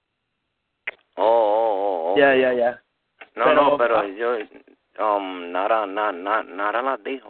Oh, 1.16 1.24
oh, 1.24 2.12
oh. 2.12 2.18
Ya, 2.18 2.36
ya, 2.36 2.52
ya. 2.52 2.84
No, 3.34 3.46
Pero- 3.46 3.56
no, 3.56 3.78
pero 3.78 3.98
ah. 4.00 4.08
yo, 4.08 4.36
um, 5.00 5.52
Nara, 5.52 5.86
na, 5.86 6.12
na, 6.12 6.44
Nara 6.44 6.82
las 6.82 7.04
dijo. 7.04 7.30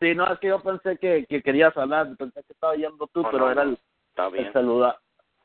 Sí, 0.00 0.14
no, 0.14 0.26
es 0.32 0.38
que 0.38 0.48
yo 0.48 0.60
pensé 0.60 0.96
que, 0.96 1.26
que 1.26 1.42
querías 1.42 1.76
hablar, 1.76 2.16
pensé 2.16 2.42
que 2.44 2.52
estaba 2.52 2.74
yendo 2.74 3.06
tú, 3.08 3.22
pero 3.30 3.38
no, 3.38 3.50
era 3.50 3.62
el, 3.62 3.78
Está 4.08 4.26
el 4.28 4.52
saludar. 4.52 4.98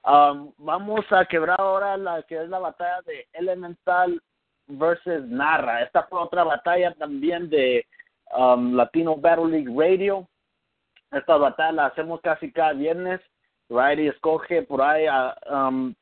Um, 0.03 0.53
vamos 0.57 1.05
a 1.11 1.25
quebrar 1.25 1.59
ahora 1.59 1.97
la 1.97 2.21
que 2.23 2.41
es 2.41 2.47
la 2.49 2.59
batalla 2.59 3.01
de 3.01 3.27
Elemental 3.33 4.21
versus 4.67 5.25
Narra. 5.25 5.81
Esta 5.81 6.03
fue 6.03 6.19
otra 6.19 6.43
batalla 6.43 6.93
también 6.93 7.49
de 7.49 7.85
um, 8.37 8.75
Latino 8.75 9.15
Battle 9.15 9.47
League 9.47 9.73
Radio. 9.75 10.27
Esta 11.11 11.37
batalla 11.37 11.71
la 11.71 11.85
hacemos 11.87 12.21
casi 12.21 12.51
cada 12.51 12.73
viernes. 12.73 13.19
Riley 13.69 14.07
escoge 14.07 14.61
por 14.61 14.81
ahí. 14.81 15.07
a, 15.07 15.35
um, 15.49 15.93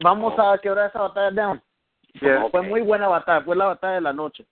vamos 0.00 0.34
a 0.38 0.56
quebrar 0.58 0.90
esa 0.90 1.00
batalla 1.00 1.30
down. 1.30 1.62
Yeah. 2.20 2.48
Fue 2.50 2.62
muy 2.62 2.80
buena 2.80 3.08
batalla, 3.08 3.42
fue 3.42 3.56
la 3.56 3.66
batalla 3.66 3.94
de 3.94 4.00
la 4.00 4.12
noche. 4.12 4.44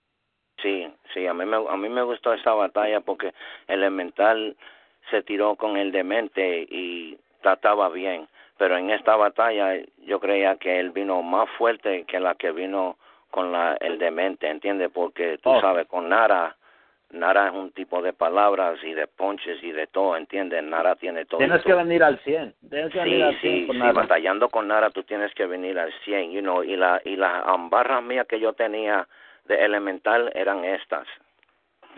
Sí, 0.61 0.91
sí, 1.13 1.27
a 1.27 1.33
mí 1.33 1.45
me, 1.45 1.57
a 1.57 1.77
mí 1.77 1.89
me 1.89 2.01
gustó 2.01 2.33
esta 2.33 2.53
batalla 2.53 3.01
porque 3.01 3.33
Elemental 3.67 4.55
se 5.11 5.21
tiró 5.23 5.55
con 5.55 5.77
el 5.77 5.91
demente 5.91 6.65
y 6.69 7.17
trataba 7.41 7.89
bien, 7.89 8.27
pero 8.57 8.75
en 8.77 8.89
esta 8.89 9.15
batalla 9.15 9.75
yo 10.05 10.19
creía 10.19 10.55
que 10.57 10.79
él 10.79 10.91
vino 10.91 11.21
más 11.21 11.47
fuerte 11.57 12.05
que 12.05 12.19
la 12.19 12.35
que 12.35 12.51
vino 12.51 12.97
con 13.29 13.51
la 13.51 13.75
el 13.79 13.99
demente, 13.99 14.47
¿entiendes? 14.49 14.89
Porque 14.93 15.37
tú 15.43 15.51
Oh. 15.51 15.61
sabes, 15.61 15.87
con 15.87 16.09
Nara, 16.09 16.55
Nara 17.11 17.47
es 17.47 17.53
un 17.53 17.71
tipo 17.71 18.01
de 18.01 18.11
palabras 18.11 18.77
y 18.83 18.93
de 18.93 19.07
ponches 19.07 19.63
y 19.63 19.71
de 19.71 19.87
todo, 19.87 20.17
¿entiendes? 20.17 20.61
Nara 20.63 20.95
tiene 20.95 21.25
todo. 21.25 21.37
Tienes 21.39 21.63
que 21.63 21.73
venir 21.73 22.03
al 22.03 22.19
100. 22.19 22.53
Tienes 22.69 22.91
que 22.91 22.99
venir 22.99 23.15
Sí, 23.17 23.21
al 23.23 23.39
100 23.39 23.53
sí, 23.61 23.67
con 23.67 23.75
sí, 23.75 23.79
Narra. 23.79 23.93
batallando 23.93 24.49
con 24.49 24.67
Nara 24.67 24.89
tú 24.89 25.03
tienes 25.03 25.33
que 25.33 25.45
venir 25.45 25.79
al 25.79 25.93
100, 26.03 26.31
you 26.31 26.41
know, 26.41 26.63
y 26.63 26.75
la 26.75 27.01
y 27.05 27.15
las 27.15 27.43
barras 27.69 28.03
mías 28.03 28.27
que 28.27 28.39
yo 28.39 28.53
tenía 28.53 29.07
de 29.45 29.63
elemental 29.63 30.29
eran 30.35 30.65
estas. 30.65 31.07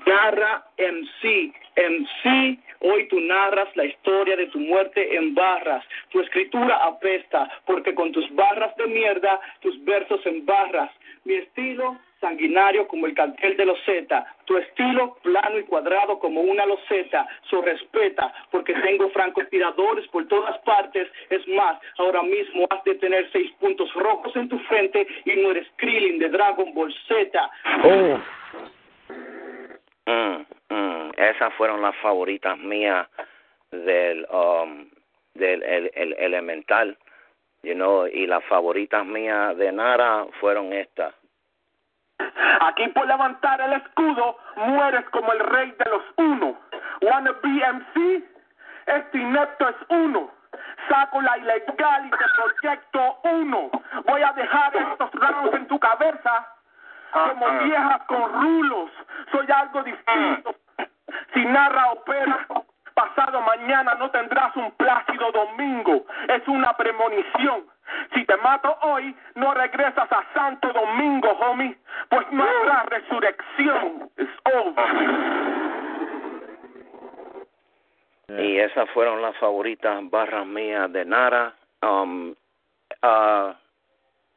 narra 0.06 0.64
en 0.78 1.06
sí, 1.22 1.54
en 1.76 2.08
sí, 2.24 2.60
hoy 2.82 3.08
tú 3.10 3.20
narras 3.20 3.76
la 3.76 3.86
historia 3.86 4.36
de 4.36 4.46
tu 4.48 4.60
muerte 4.60 5.16
en 5.16 5.34
barras. 5.36 5.84
Tu 6.10 6.20
escritura 6.22 6.78
apesta, 6.86 7.50
porque 7.66 7.94
con 7.96 8.12
tus 8.12 8.30
barras 8.36 8.76
de 8.78 8.88
mierda, 8.88 9.40
tus 9.62 9.84
versos 9.84 10.24
en 10.26 10.46
barras. 10.46 10.92
Mi 11.26 11.34
estilo, 11.36 11.98
sanguinario 12.20 12.88
como 12.88 13.06
el 13.06 13.14
cartel 13.14 13.58
de 13.58 13.66
los 13.66 13.80
Z. 13.86 14.26
Tu 14.46 14.58
estilo, 14.58 15.18
plano 15.22 15.60
y 15.60 15.64
cuadrado 15.64 16.20
como 16.20 16.42
una 16.42 16.66
loseta. 16.66 17.28
So 17.50 17.62
respeta, 17.62 18.34
porque 18.52 18.74
tengo 18.74 19.10
francotiradores 19.10 20.08
por 20.08 20.28
todas 20.28 20.58
partes. 20.60 21.08
Es 21.30 21.48
más, 21.48 21.80
ahora 21.98 22.22
mismo 22.24 22.68
has 22.70 22.84
de 22.84 22.96
tener 22.96 23.30
seis 23.32 23.52
puntos 23.60 23.94
rojos 23.94 24.36
en 24.36 24.50
tu 24.50 24.60
frente 24.60 25.08
y 25.26 25.36
no 25.38 25.52
eres 25.52 25.68
Krillin 25.78 26.20
de 26.20 26.30
Dragon 26.30 26.74
Ball 26.74 26.94
Z. 27.08 27.52
Oh. 27.84 28.20
Mm, 30.06 30.46
mm, 30.70 31.12
esas 31.18 31.54
fueron 31.54 31.82
las 31.82 31.96
favoritas 31.98 32.58
mías 32.58 33.08
del 33.72 34.26
um, 34.32 34.90
del 35.36 35.62
el, 35.64 35.92
el 35.94 36.14
elemental, 36.14 36.98
y 37.62 38.28
las 38.28 38.44
favoritas 38.46 39.06
mías 39.06 39.58
de 39.58 39.72
Nara 39.72 40.26
fueron 40.40 40.74
estas. 40.74 41.14
Aquí 42.62 42.88
por 42.90 43.08
levantar 43.08 43.62
el 43.62 43.74
escudo 43.74 44.38
mueres 44.56 45.08
como 45.10 45.32
el 45.32 45.40
rey 45.40 45.72
de 45.72 45.90
los 45.90 46.04
uno. 46.18 46.58
Wanna 47.02 47.32
BMC, 47.44 48.24
este 48.86 49.18
inepto 49.18 49.70
es 49.70 49.76
uno. 49.90 50.32
Saco 50.90 51.22
la 51.22 51.38
ilegal 51.38 52.06
y 52.06 52.10
te 52.10 52.26
proyecto 52.36 53.20
uno. 53.24 53.70
Voy 54.06 54.22
a 54.24 54.32
dejar 54.34 54.76
estos 54.76 55.12
rounds 55.14 55.54
en 55.54 55.68
tu 55.68 55.80
cabeza 55.80 56.48
como 57.12 57.50
viejas 57.64 58.02
con 58.08 58.34
rulos. 58.42 58.92
Soy 59.32 59.48
algo 59.52 59.84
distinto. 59.84 60.56
Si 61.34 61.46
narra 61.46 61.92
opera, 61.92 62.48
pasado 62.94 63.42
mañana 63.42 63.96
no 63.96 64.10
tendrás 64.12 64.56
un 64.56 64.72
plácido 64.72 65.32
domingo. 65.32 66.06
Es 66.28 66.48
una 66.48 66.76
premonición. 66.76 67.66
Si 68.14 68.26
te 68.26 68.38
mato 68.38 68.78
hoy, 68.82 69.16
no 69.36 69.54
regresas 69.54 70.12
a 70.12 70.24
Santo 70.34 70.72
Domingo, 70.72 71.30
homie. 71.30 71.78
Pues 72.10 72.26
habrá 72.28 72.84
resurrección. 72.90 74.10
It's 74.18 74.32
over. 74.46 75.50
Y 78.40 78.60
esas 78.60 78.90
fueron 78.92 79.22
las 79.22 79.36
favoritas 79.38 80.08
barras 80.10 80.46
mías 80.46 80.92
de 80.92 81.06
Nara. 81.06 81.56
Um, 81.82 82.36
ah, 83.02 83.56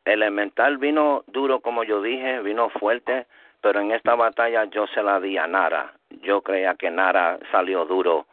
Elemental 0.05 0.79
vino 0.79 1.23
duro, 1.29 1.61
como 1.61 1.85
yo 1.85 2.03
dije, 2.03 2.41
vino 2.41 2.69
fuerte, 2.71 3.27
pero 3.61 3.81
en 3.81 3.93
esta 3.93 4.17
batalla 4.17 4.65
yo 4.65 4.87
se 4.89 5.03
la 5.03 5.21
di 5.21 5.39
a 5.39 5.47
Nara. 5.47 5.93
Yo 6.23 6.43
creía 6.43 6.75
que 6.75 6.91
Nara 6.91 7.39
salió 7.53 7.85
duro, 7.85 8.27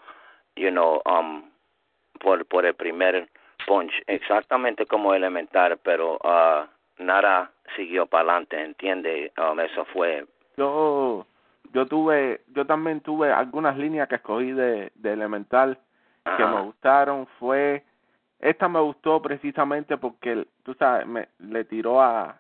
you 0.56 0.72
know, 0.72 1.02
um, 1.06 1.44
por, 2.20 2.46
por 2.48 2.66
el 2.66 2.74
primer 2.74 3.30
punch, 3.68 3.94
exactamente 4.08 4.86
como 4.86 5.14
Elemental, 5.14 5.78
pero 5.84 6.18
ah, 6.24 6.68
Nara 7.00 7.52
siguió 7.76 8.06
para 8.06 8.24
adelante, 8.24 8.62
¿entiende? 8.62 9.32
Um, 9.38 9.60
eso 9.60 9.86
fue 9.86 10.26
Yo, 10.58 11.26
yo 11.74 11.86
tuve, 11.86 12.42
yo 12.54 12.66
también 12.66 13.02
tuve 13.02 13.32
algunas 13.32 13.78
líneas 13.78 14.08
que 14.08 14.16
escogí 14.16 14.52
de, 14.52 14.92
de 14.96 15.14
Elemental 15.14 15.78
que 16.38 16.46
me 16.46 16.62
gustaron. 16.62 17.26
Fue, 17.40 17.84
esta 18.40 18.68
me 18.68 18.80
gustó 18.80 19.22
precisamente 19.22 19.98
porque, 19.98 20.46
tú 20.64 20.74
sabes, 20.76 21.08
me, 21.08 21.30
le 21.40 21.64
tiró 21.66 22.02
a, 22.02 22.40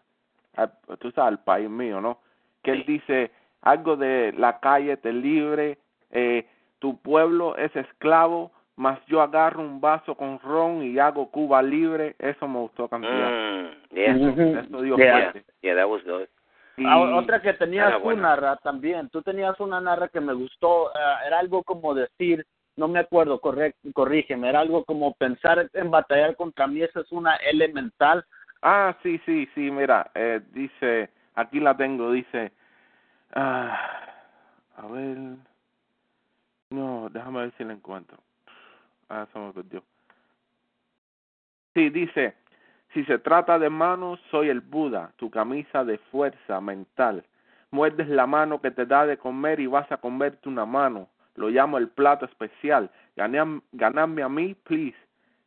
a, 0.56 0.68
tú 1.00 1.12
sabes, 1.12 1.30
al 1.30 1.44
país 1.44 1.70
mío, 1.70 2.01
¿no? 2.01 2.20
Que 2.62 2.72
él 2.72 2.84
Sí. 2.86 2.94
dice 2.94 3.32
algo 3.62 3.96
de 3.96 4.34
la 4.38 4.60
calle 4.60 4.98
te 4.98 5.12
libre, 5.13 5.78
eh, 6.12 6.48
tu 6.80 6.98
pueblo 7.01 7.56
es 7.58 7.75
esclavo, 7.75 8.51
mas 8.80 8.98
yo 9.08 9.22
agarro 9.22 9.60
un 9.60 9.82
vaso 9.82 10.16
con 10.16 10.40
ron 10.40 10.82
y 10.84 10.98
hago 11.00 11.30
Cuba 11.30 11.62
libre. 11.62 12.16
Eso 12.18 12.48
me 12.48 12.60
gustó 12.60 12.88
cantidad. 12.88 13.30
Mm, 13.30 13.94
yeah. 13.94 14.16
Ujú. 14.16 14.42
Eso 14.58 14.82
dio 14.82 14.98
Yeah. 14.98 15.12
fuerte. 15.12 15.44
Yeah, 15.62 15.76
that 15.76 15.90
was 15.90 16.02
good. 16.06 16.30
Y- 16.78 16.86
Ah, 16.88 17.18
otra 17.18 17.42
que 17.42 17.52
tenías 17.52 18.02
buena. 18.02 18.22
Narra, 18.22 18.56
también. 18.64 19.10
Tú 19.10 19.22
tenías 19.22 19.60
una 19.60 19.82
Narra 19.82 20.08
que 20.08 20.22
me 20.22 20.32
gustó. 20.32 20.92
eh, 20.92 21.28
era 21.28 21.40
algo 21.40 21.62
como 21.62 21.94
decir, 21.94 22.46
no 22.78 22.88
me 22.88 23.00
acuerdo, 23.00 23.42
correcto, 23.42 23.90
corrígeme. 23.94 24.48
Era 24.48 24.62
algo 24.62 24.86
como 24.86 25.14
pensar 25.16 25.70
en 25.74 25.92
batallar 25.92 26.38
contra 26.38 26.66
mí. 26.66 26.82
Esa 26.82 27.02
es 27.02 27.12
una 27.12 27.36
elemental. 27.36 28.24
Ah, 28.62 28.96
sí, 29.04 29.20
sí, 29.26 29.46
sí, 29.56 29.70
mira, 29.72 30.10
eh, 30.16 30.40
dice, 30.54 31.10
aquí 31.36 31.60
la 31.60 31.76
tengo, 31.76 32.14
dice, 32.14 32.54
ah, 33.36 33.78
a 34.78 34.88
ver, 34.88 35.18
no, 36.70 37.10
déjame 37.10 37.40
ver 37.42 37.54
si 37.58 37.66
la 37.66 37.74
encuentro. 37.74 38.18
Ah, 39.10 39.28
se 39.34 39.39
me 39.39 39.51
perdió. 39.51 39.84
Sí, 41.74 41.89
dice, 41.89 42.36
si 42.94 43.04
se 43.06 43.20
trata 43.20 43.60
de 43.60 43.70
manos, 43.70 44.20
soy 44.32 44.50
el 44.50 44.62
Buda, 44.62 45.12
tu 45.18 45.30
camisa 45.30 45.84
de 45.84 45.98
fuerza 46.12 46.60
mental. 46.62 47.24
Muerdes 47.72 48.08
la 48.08 48.25
mano 48.25 48.60
que 48.62 48.72
te 48.72 48.86
da 48.86 49.06
de 49.06 49.18
comer 49.18 49.60
y 49.60 49.68
vas 49.68 49.92
a 49.92 49.98
comerte 49.98 50.50
una 50.50 50.66
mano. 50.66 51.08
lo 51.36 51.48
llamo 51.48 51.78
el 51.78 51.88
plato 51.88 52.25
especial. 52.25 52.89
Gané, 53.16 53.62
ganarme 53.72 54.24
a 54.24 54.28
mí, 54.28 54.56
please. 54.56 54.98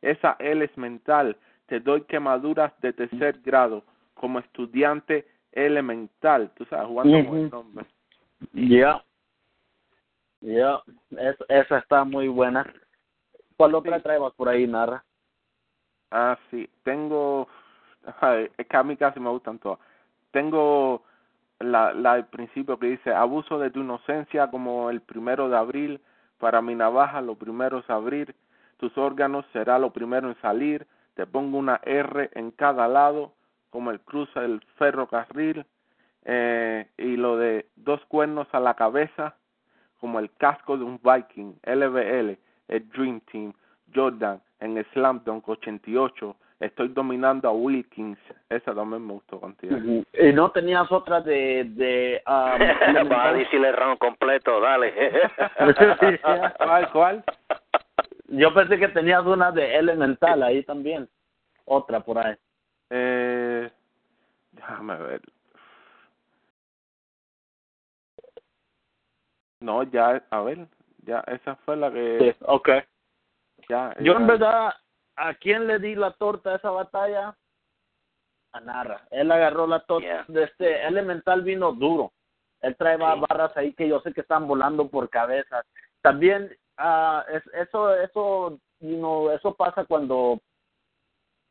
Esa 0.00 0.36
L 0.38 0.64
es 0.64 0.78
mental. 0.78 1.36
Te 1.66 1.80
doy 1.80 2.02
quemaduras 2.02 2.72
de 2.80 2.94
tercer 2.94 3.40
grado 3.44 3.84
como 4.14 4.38
estudiante 4.38 5.26
elemental. 5.52 6.50
Tú 6.54 6.64
sabes, 6.64 6.86
jugando 6.86 7.28
con 7.28 7.38
el 7.38 7.50
nombre. 7.50 7.86
Ya. 8.54 9.04
Ya. 10.40 10.80
Es- 11.10 11.44
esa 11.48 11.78
está 11.78 12.04
muy 12.04 12.28
buena. 12.28 12.64
¿Cuál 13.56 13.74
otra 13.74 14.00
traemos 14.00 14.34
por 14.34 14.48
ahí, 14.48 14.66
Narra? 14.66 15.04
Ah, 16.10 16.38
sí. 16.50 16.68
Tengo. 16.82 17.48
ay, 18.20 18.50
Es 18.56 18.66
que 18.66 18.76
a 18.76 18.82
mí 18.82 18.96
casi 18.96 19.20
me 19.20 19.30
gustan 19.30 19.58
todas. 19.58 19.78
Tengo 20.30 21.02
la, 21.58 21.92
la 21.92 22.14
del 22.14 22.26
principio 22.26 22.78
que 22.78 22.88
dice: 22.88 23.12
Abuso 23.12 23.58
de 23.58 23.70
tu 23.70 23.80
inocencia 23.80 24.50
como 24.50 24.90
el 24.90 25.00
primero 25.00 25.48
de 25.48 25.56
abril. 25.56 26.00
Para 26.38 26.60
mi 26.60 26.74
navaja, 26.74 27.20
lo 27.20 27.36
primero 27.36 27.78
es 27.78 27.90
abrir. 27.90 28.34
Tus 28.78 28.96
órganos 28.98 29.46
será 29.52 29.78
lo 29.78 29.92
primero 29.92 30.28
en 30.28 30.40
salir. 30.40 30.86
Te 31.14 31.26
pongo 31.26 31.56
una 31.58 31.80
R 31.84 32.30
en 32.34 32.50
cada 32.50 32.88
lado, 32.88 33.32
como 33.70 33.90
el 33.90 34.00
cruce 34.00 34.40
del 34.40 34.60
ferrocarril. 34.76 35.64
Eh, 36.24 36.88
y 36.98 37.16
lo 37.16 37.36
de 37.36 37.66
dos 37.76 38.04
cuernos 38.06 38.48
a 38.52 38.60
la 38.60 38.74
cabeza, 38.74 39.36
como 40.00 40.18
el 40.18 40.32
casco 40.32 40.76
de 40.76 40.84
un 40.84 41.00
Viking. 41.02 41.54
LBL, 41.62 42.38
el 42.72 42.88
Dream 42.90 43.20
Team. 43.30 43.52
Jordan 43.94 44.40
en 44.60 44.78
el 44.78 44.86
Slam 44.92 45.22
Dunk 45.24 45.48
88. 45.48 46.36
Estoy 46.60 46.88
dominando 46.88 47.48
a 47.48 47.52
Wilkins. 47.52 48.18
Esa 48.48 48.74
también 48.74 49.06
me 49.06 49.14
gustó 49.14 49.40
contigo. 49.40 49.76
¿Y 50.12 50.32
no 50.32 50.50
tenías 50.52 50.90
otra 50.92 51.20
de... 51.20 51.64
de 51.74 52.22
um, 52.26 53.10
Va 53.10 53.28
a 53.28 53.32
decirle 53.32 53.68
el 53.68 53.76
round 53.76 53.98
completo, 53.98 54.60
dale. 54.60 54.94
¿Cuál, 56.58 56.92
cuál? 56.92 57.24
Yo 58.28 58.54
pensé 58.54 58.78
que 58.78 58.88
tenías 58.88 59.24
una 59.26 59.50
de 59.50 59.76
Elemental 59.76 60.42
ahí 60.42 60.62
también. 60.62 61.08
Otra 61.64 62.00
por 62.00 62.18
ahí. 62.18 62.34
Eh, 62.90 63.70
déjame 64.52 64.96
ver. 64.96 65.20
No, 69.60 69.82
ya, 69.84 70.22
a 70.30 70.40
ver, 70.42 70.66
ya, 71.02 71.20
esa 71.26 71.56
fue 71.56 71.76
la 71.76 71.90
que, 71.92 72.18
Sí, 72.38 72.44
ok. 72.46 72.68
ya. 73.68 73.94
Yo 74.00 74.14
en 74.16 74.26
verdad, 74.26 74.72
¿a 75.16 75.34
quién 75.34 75.66
le 75.66 75.78
di 75.78 75.94
la 75.94 76.12
torta 76.12 76.50
a 76.52 76.56
esa 76.56 76.70
batalla? 76.70 77.36
A 78.52 78.60
Narra. 78.60 79.06
Él 79.10 79.30
agarró 79.32 79.66
la 79.66 79.80
torta. 79.80 80.06
Yeah. 80.06 80.24
De 80.28 80.44
este 80.44 80.86
Elemental 80.86 81.42
vino 81.42 81.72
duro. 81.72 82.12
Él 82.60 82.76
trae 82.76 82.96
Sí. 82.96 83.02
barras 83.02 83.56
ahí 83.56 83.72
que 83.74 83.88
yo 83.88 84.00
sé 84.00 84.12
que 84.12 84.20
están 84.20 84.46
volando 84.46 84.88
por 84.88 85.08
cabezas. 85.08 85.64
También 86.02 86.54
ah, 86.76 87.24
es, 87.30 87.42
eso, 87.54 87.94
eso, 87.94 88.58
you 88.80 88.96
know, 88.96 89.30
eso 89.30 89.54
pasa 89.54 89.84
cuando 89.84 90.38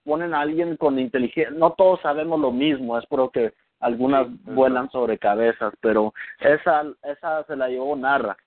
ponen 0.04 0.34
a 0.34 0.42
alguien 0.42 0.78
con 0.78 1.00
inteligencia. 1.00 1.52
No 1.52 1.74
todos 1.74 2.02
sabemos 2.02 2.40
lo 2.40 2.52
mismo, 2.52 2.98
es 2.98 3.06
por 3.08 3.32
que 3.32 3.54
algunas 3.80 4.28
Sí, 4.28 4.40
vuelan 4.46 4.90
sobre 4.92 5.18
cabezas, 5.18 5.74
pero 5.82 6.14
esa, 6.40 6.84
esa 7.04 7.44
se 7.46 7.56
la 7.56 7.68
llevó 7.68 7.96
Narra. 7.96 8.38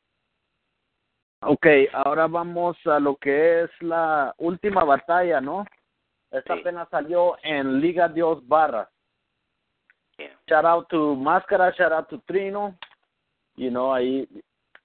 Ok, 1.47 1.67
ahora 1.93 2.27
vamos 2.27 2.77
a 2.87 2.99
lo 2.99 3.17
que 3.17 3.63
es 3.63 3.71
la 3.81 4.35
última 4.39 4.85
batalla, 4.85 5.41
¿no? 5.41 5.65
Esta 6.31 6.55
Sí. 6.55 6.61
apenas 6.61 6.89
salió 6.89 7.37
en 7.43 7.81
Liga 7.81 8.09
Dios 8.09 8.47
Barras. 8.47 8.89
Yeah. 10.17 10.37
Shout 10.47 10.65
out 10.65 10.89
to 10.89 11.15
Máscara, 11.17 11.73
shout 11.73 11.93
out 11.93 12.09
to 12.09 12.19
Trino. 12.27 12.77
You 13.57 13.71
know, 13.71 13.93
ahí 13.93 14.27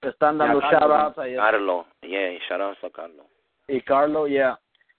están 0.02 0.38
dando 0.38 0.60
shout 0.60 0.90
outs 0.90 1.18
ahí. 1.18 1.36
Carlos, 1.36 1.86
yeah, 2.02 2.38
shout 2.48 2.60
out 2.60 2.76
a 2.82 2.90
Carlos. 2.90 3.26
Y 3.68 3.80
Carlo, 3.80 4.26
yeah. 4.26 4.58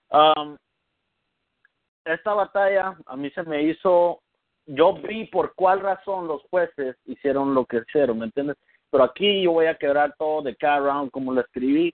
Um, 0.09 0.57
esta 2.05 2.33
batalla 2.33 2.95
a 3.05 3.15
mí 3.15 3.29
se 3.31 3.43
me 3.43 3.61
hizo, 3.63 4.21
yo 4.65 4.93
vi 4.93 5.25
por 5.25 5.53
cuál 5.55 5.79
razón 5.79 6.27
los 6.27 6.41
jueces 6.49 6.97
hicieron 7.05 7.53
lo 7.53 7.65
que 7.65 7.77
hicieron, 7.77 8.19
¿me 8.19 8.25
entiendes? 8.25 8.57
Pero 8.91 9.05
aquí 9.05 9.43
yo 9.43 9.53
voy 9.53 9.65
a 9.65 9.77
quebrar 9.77 10.13
todo 10.17 10.41
de 10.43 10.55
cada 10.55 10.79
round 10.79 11.11
como 11.11 11.33
lo 11.33 11.41
escribí. 11.41 11.93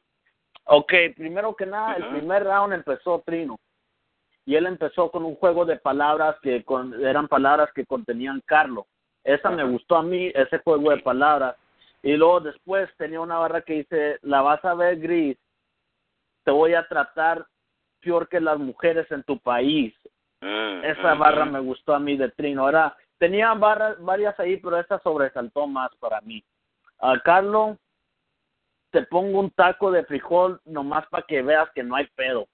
Ok, 0.66 0.94
primero 1.16 1.56
que 1.56 1.66
nada, 1.66 1.96
el 1.96 2.08
primer 2.10 2.44
round 2.44 2.74
empezó 2.74 3.22
Trino. 3.26 3.58
Y 4.46 4.56
él 4.56 4.66
empezó 4.66 5.12
con 5.12 5.24
un 5.24 5.36
juego 5.36 5.66
de 5.66 5.78
palabras 5.78 6.36
que 6.42 6.64
con, 6.64 6.94
eran 7.06 7.28
palabras 7.28 7.70
que 7.74 7.86
contenían 7.86 8.42
Carlo. 8.46 8.88
Esa 9.24 9.50
me 9.50 9.64
gustó 9.64 9.98
a 9.98 10.04
mí, 10.04 10.32
ese 10.34 10.58
juego 10.60 10.90
de 10.90 10.98
palabras. 10.98 11.56
Y 12.02 12.16
luego 12.16 12.40
después 12.40 12.90
tenía 12.98 13.20
una 13.20 13.38
barra 13.38 13.62
que 13.62 13.74
dice, 13.74 14.20
la 14.22 14.42
vas 14.42 14.64
a 14.64 14.74
ver 14.74 15.00
gris, 15.00 15.38
te 16.44 16.52
voy 16.52 16.74
a 16.74 16.88
tratar 16.88 17.46
peor 18.00 18.30
que 18.30 18.40
las 18.40 18.58
mujeres 18.58 19.10
en 19.12 19.24
tu 19.24 19.38
país. 19.38 19.94
Mm, 20.40 20.86
Esa 20.86 21.14
barra 21.16 21.46
me 21.46 21.60
gustó 21.60 21.94
a 21.94 22.00
mí 22.00 22.16
de 22.16 22.30
Trino. 22.32 22.70
Era, 22.70 22.96
tenía 23.18 23.54
barras, 23.54 24.02
varias 24.02 24.40
ahí, 24.40 24.58
pero 24.58 24.80
esa 24.80 25.00
sobresaltó 25.00 25.68
más 25.68 25.94
para 25.98 26.22
mí. 26.22 26.44
A 27.00 27.20
Carlos, 27.20 27.78
te 28.92 29.04
pongo 29.04 29.40
un 29.40 29.52
taco 29.52 29.92
de 29.92 30.04
frijol 30.06 30.60
nomás 30.66 31.06
para 31.10 31.24
que 31.28 31.42
veas 31.42 31.70
que 31.76 31.84
no 31.84 31.96
hay 31.96 32.08
pedo. 32.16 32.48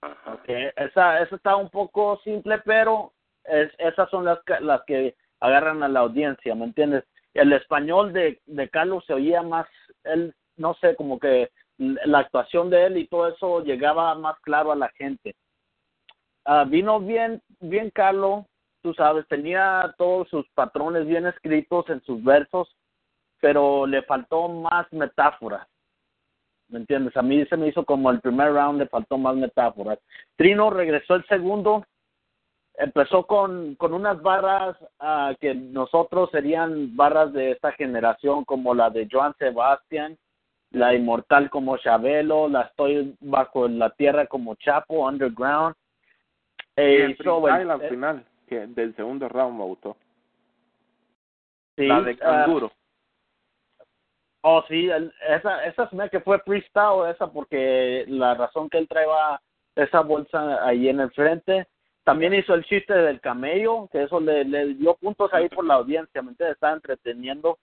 Ajá. 0.00 0.34
Okay. 0.34 0.70
Esa, 0.76 1.20
esa 1.22 1.36
está 1.36 1.56
un 1.56 1.70
poco 1.70 2.20
simple, 2.24 2.58
pero 2.64 3.12
es, 3.44 3.70
esas 3.78 4.08
son 4.10 4.24
las, 4.24 4.42
que- 4.44 4.60
las 4.60 4.82
que 4.84 5.14
agarran 5.40 5.82
a 5.82 5.88
la 5.88 6.00
audiencia, 6.00 6.54
¿me 6.54 6.64
entiendes? 6.64 7.04
El 7.34 7.52
español 7.52 8.12
de, 8.12 8.40
de 8.46 8.68
Carlos 8.68 9.04
se 9.06 9.14
oía 9.14 9.42
más, 9.42 9.66
él, 10.04 10.34
no 10.56 10.74
sé, 10.74 10.96
como 10.96 11.18
que 11.18 11.50
la 11.78 12.18
actuación 12.18 12.70
de 12.70 12.86
él 12.86 12.96
y 12.98 13.06
todo 13.08 13.28
eso 13.28 13.62
llegaba 13.64 14.14
más 14.14 14.38
claro 14.40 14.72
a 14.72 14.76
la 14.76 14.88
gente. 14.90 15.34
Ah, 16.44 16.64
vino 16.64 17.00
bien, 17.00 17.40
bien 17.60 17.90
Carlos, 17.90 18.44
tú 18.82 18.92
sabes, 18.94 19.26
tenía 19.28 19.94
todos 19.96 20.28
sus 20.28 20.46
patrones 20.50 21.06
bien 21.06 21.26
escritos 21.26 21.88
en 21.88 22.02
sus 22.02 22.22
versos, 22.22 22.68
pero 23.42 23.86
le 23.88 24.02
faltó 24.02 24.48
más 24.48 24.90
metáforas. 24.92 25.66
¿Me 26.68 26.78
entiendes? 26.78 27.14
A 27.16 27.22
mí 27.22 27.44
se 27.46 27.56
me 27.56 27.66
hizo 27.66 27.84
como 27.84 28.08
el 28.12 28.20
primer 28.20 28.52
round, 28.52 28.78
le 28.78 28.86
faltó 28.86 29.18
más 29.18 29.34
metáforas. 29.34 29.98
Trino 30.36 30.70
regresó 30.70 31.16
el 31.16 31.26
segundo, 31.26 31.84
empezó 32.74 33.26
con, 33.26 33.74
con 33.74 33.92
unas 33.94 34.22
barras 34.22 34.76
ah, 35.00 35.34
que 35.40 35.54
nosotros 35.56 36.30
serían 36.30 36.96
barras 36.96 37.32
de 37.32 37.50
esta 37.50 37.72
generación, 37.72 38.44
como 38.44 38.74
la 38.76 38.90
de 38.90 39.08
Joan 39.10 39.34
Sebastián, 39.38 40.16
la 40.70 40.94
inmortal 40.94 41.50
como 41.50 41.76
Chabelo, 41.78 42.48
la 42.48 42.62
estoy 42.62 43.16
bajo 43.20 43.66
la 43.66 43.90
tierra 43.90 44.26
como 44.28 44.54
Chapo, 44.54 45.04
Underground. 45.06 45.74
Y 46.76 46.80
Eh, 46.80 47.04
el 47.06 47.16
so, 47.18 47.42
freestyle 47.42 47.62
el- 47.62 47.70
al 47.72 47.88
final, 47.88 48.24
que 48.46 48.66
del 48.68 48.94
segundo 48.94 49.28
round 49.28 49.58
me 49.58 49.64
gustó. 49.64 49.96
sí, 51.76 51.86
la 51.88 52.00
de 52.02 52.12
ah, 52.12 52.44
canguro. 52.44 52.70
Oh, 54.42 54.64
sí, 54.68 54.90
esa, 55.28 55.64
esa 55.64 55.88
se 55.88 55.96
me 55.96 56.10
que 56.10 56.20
fue 56.20 56.40
freestyle, 56.40 57.10
esa 57.10 57.28
porque 57.32 58.04
la 58.08 58.34
razón 58.34 58.68
que 58.68 58.78
él 58.78 58.88
traía 58.88 59.40
esa 59.76 60.00
bolsa 60.00 60.66
ahí 60.66 60.88
en 60.88 61.00
el 61.00 61.10
frente. 61.12 61.66
También 62.04 62.34
hizo 62.34 62.54
el 62.54 62.64
chiste 62.64 62.92
del 62.92 63.20
camello, 63.20 63.88
que 63.92 64.02
eso 64.02 64.20
le, 64.20 64.44
le 64.44 64.74
dio 64.74 64.94
puntos 64.96 65.32
ahí 65.32 65.48
por 65.48 65.64
la 65.64 65.74
audiencia, 65.74 66.20
¿me 66.22 66.30
entiendes? 66.30 66.56
Estaba 66.56 66.74
entreteniendo. 66.74 67.58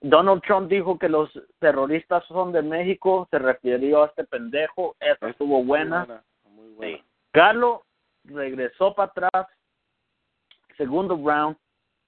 Donald 0.00 0.42
Trump 0.42 0.68
dijo 0.68 0.98
que 0.98 1.08
los 1.08 1.30
terroristas 1.58 2.24
son 2.26 2.52
de 2.52 2.62
México, 2.62 3.26
se 3.30 3.38
refirió 3.38 4.04
a 4.04 4.06
este 4.06 4.24
pendejo, 4.24 4.94
esa 5.00 5.30
estuvo 5.30 5.58
muy 5.58 5.66
buena. 5.66 6.22
Muy 6.44 6.68
buena. 6.74 6.98
Sí. 6.98 7.04
Carlos 7.32 7.80
regresó 8.24 8.94
para 8.94 9.10
atrás, 9.10 9.48
segundo 10.76 11.16
round, 11.16 11.56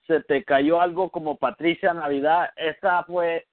se 0.07 0.21
te 0.21 0.45
cayó 0.45 0.81
algo 0.81 1.11
como 1.11 1.37
Patricia 1.37 1.93
Navidad, 1.93 2.51
esa 2.57 3.03
fue 3.05 3.47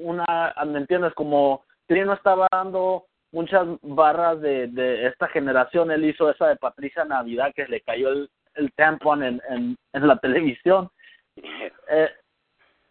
una, 0.00 0.54
¿me 0.66 0.78
entiendes? 0.78 1.14
Como 1.14 1.64
Trino 1.86 2.12
estaba 2.12 2.48
dando 2.50 3.06
muchas 3.32 3.66
barras 3.82 4.40
de, 4.40 4.68
de 4.68 5.06
esta 5.06 5.28
generación, 5.28 5.90
él 5.90 6.04
hizo 6.04 6.30
esa 6.30 6.48
de 6.48 6.56
Patricia 6.56 7.04
Navidad 7.04 7.52
que 7.54 7.66
le 7.66 7.80
cayó 7.80 8.10
el, 8.10 8.30
el 8.54 8.72
tampon 8.72 9.22
en, 9.22 9.42
en, 9.48 9.76
en 9.92 10.06
la 10.06 10.16
televisión. 10.20 10.90
Yeah. 11.34 11.72
Eh, 11.88 12.10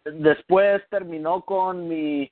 después 0.04 0.82
terminó 0.88 1.42
con 1.42 1.88
mi 1.88 2.30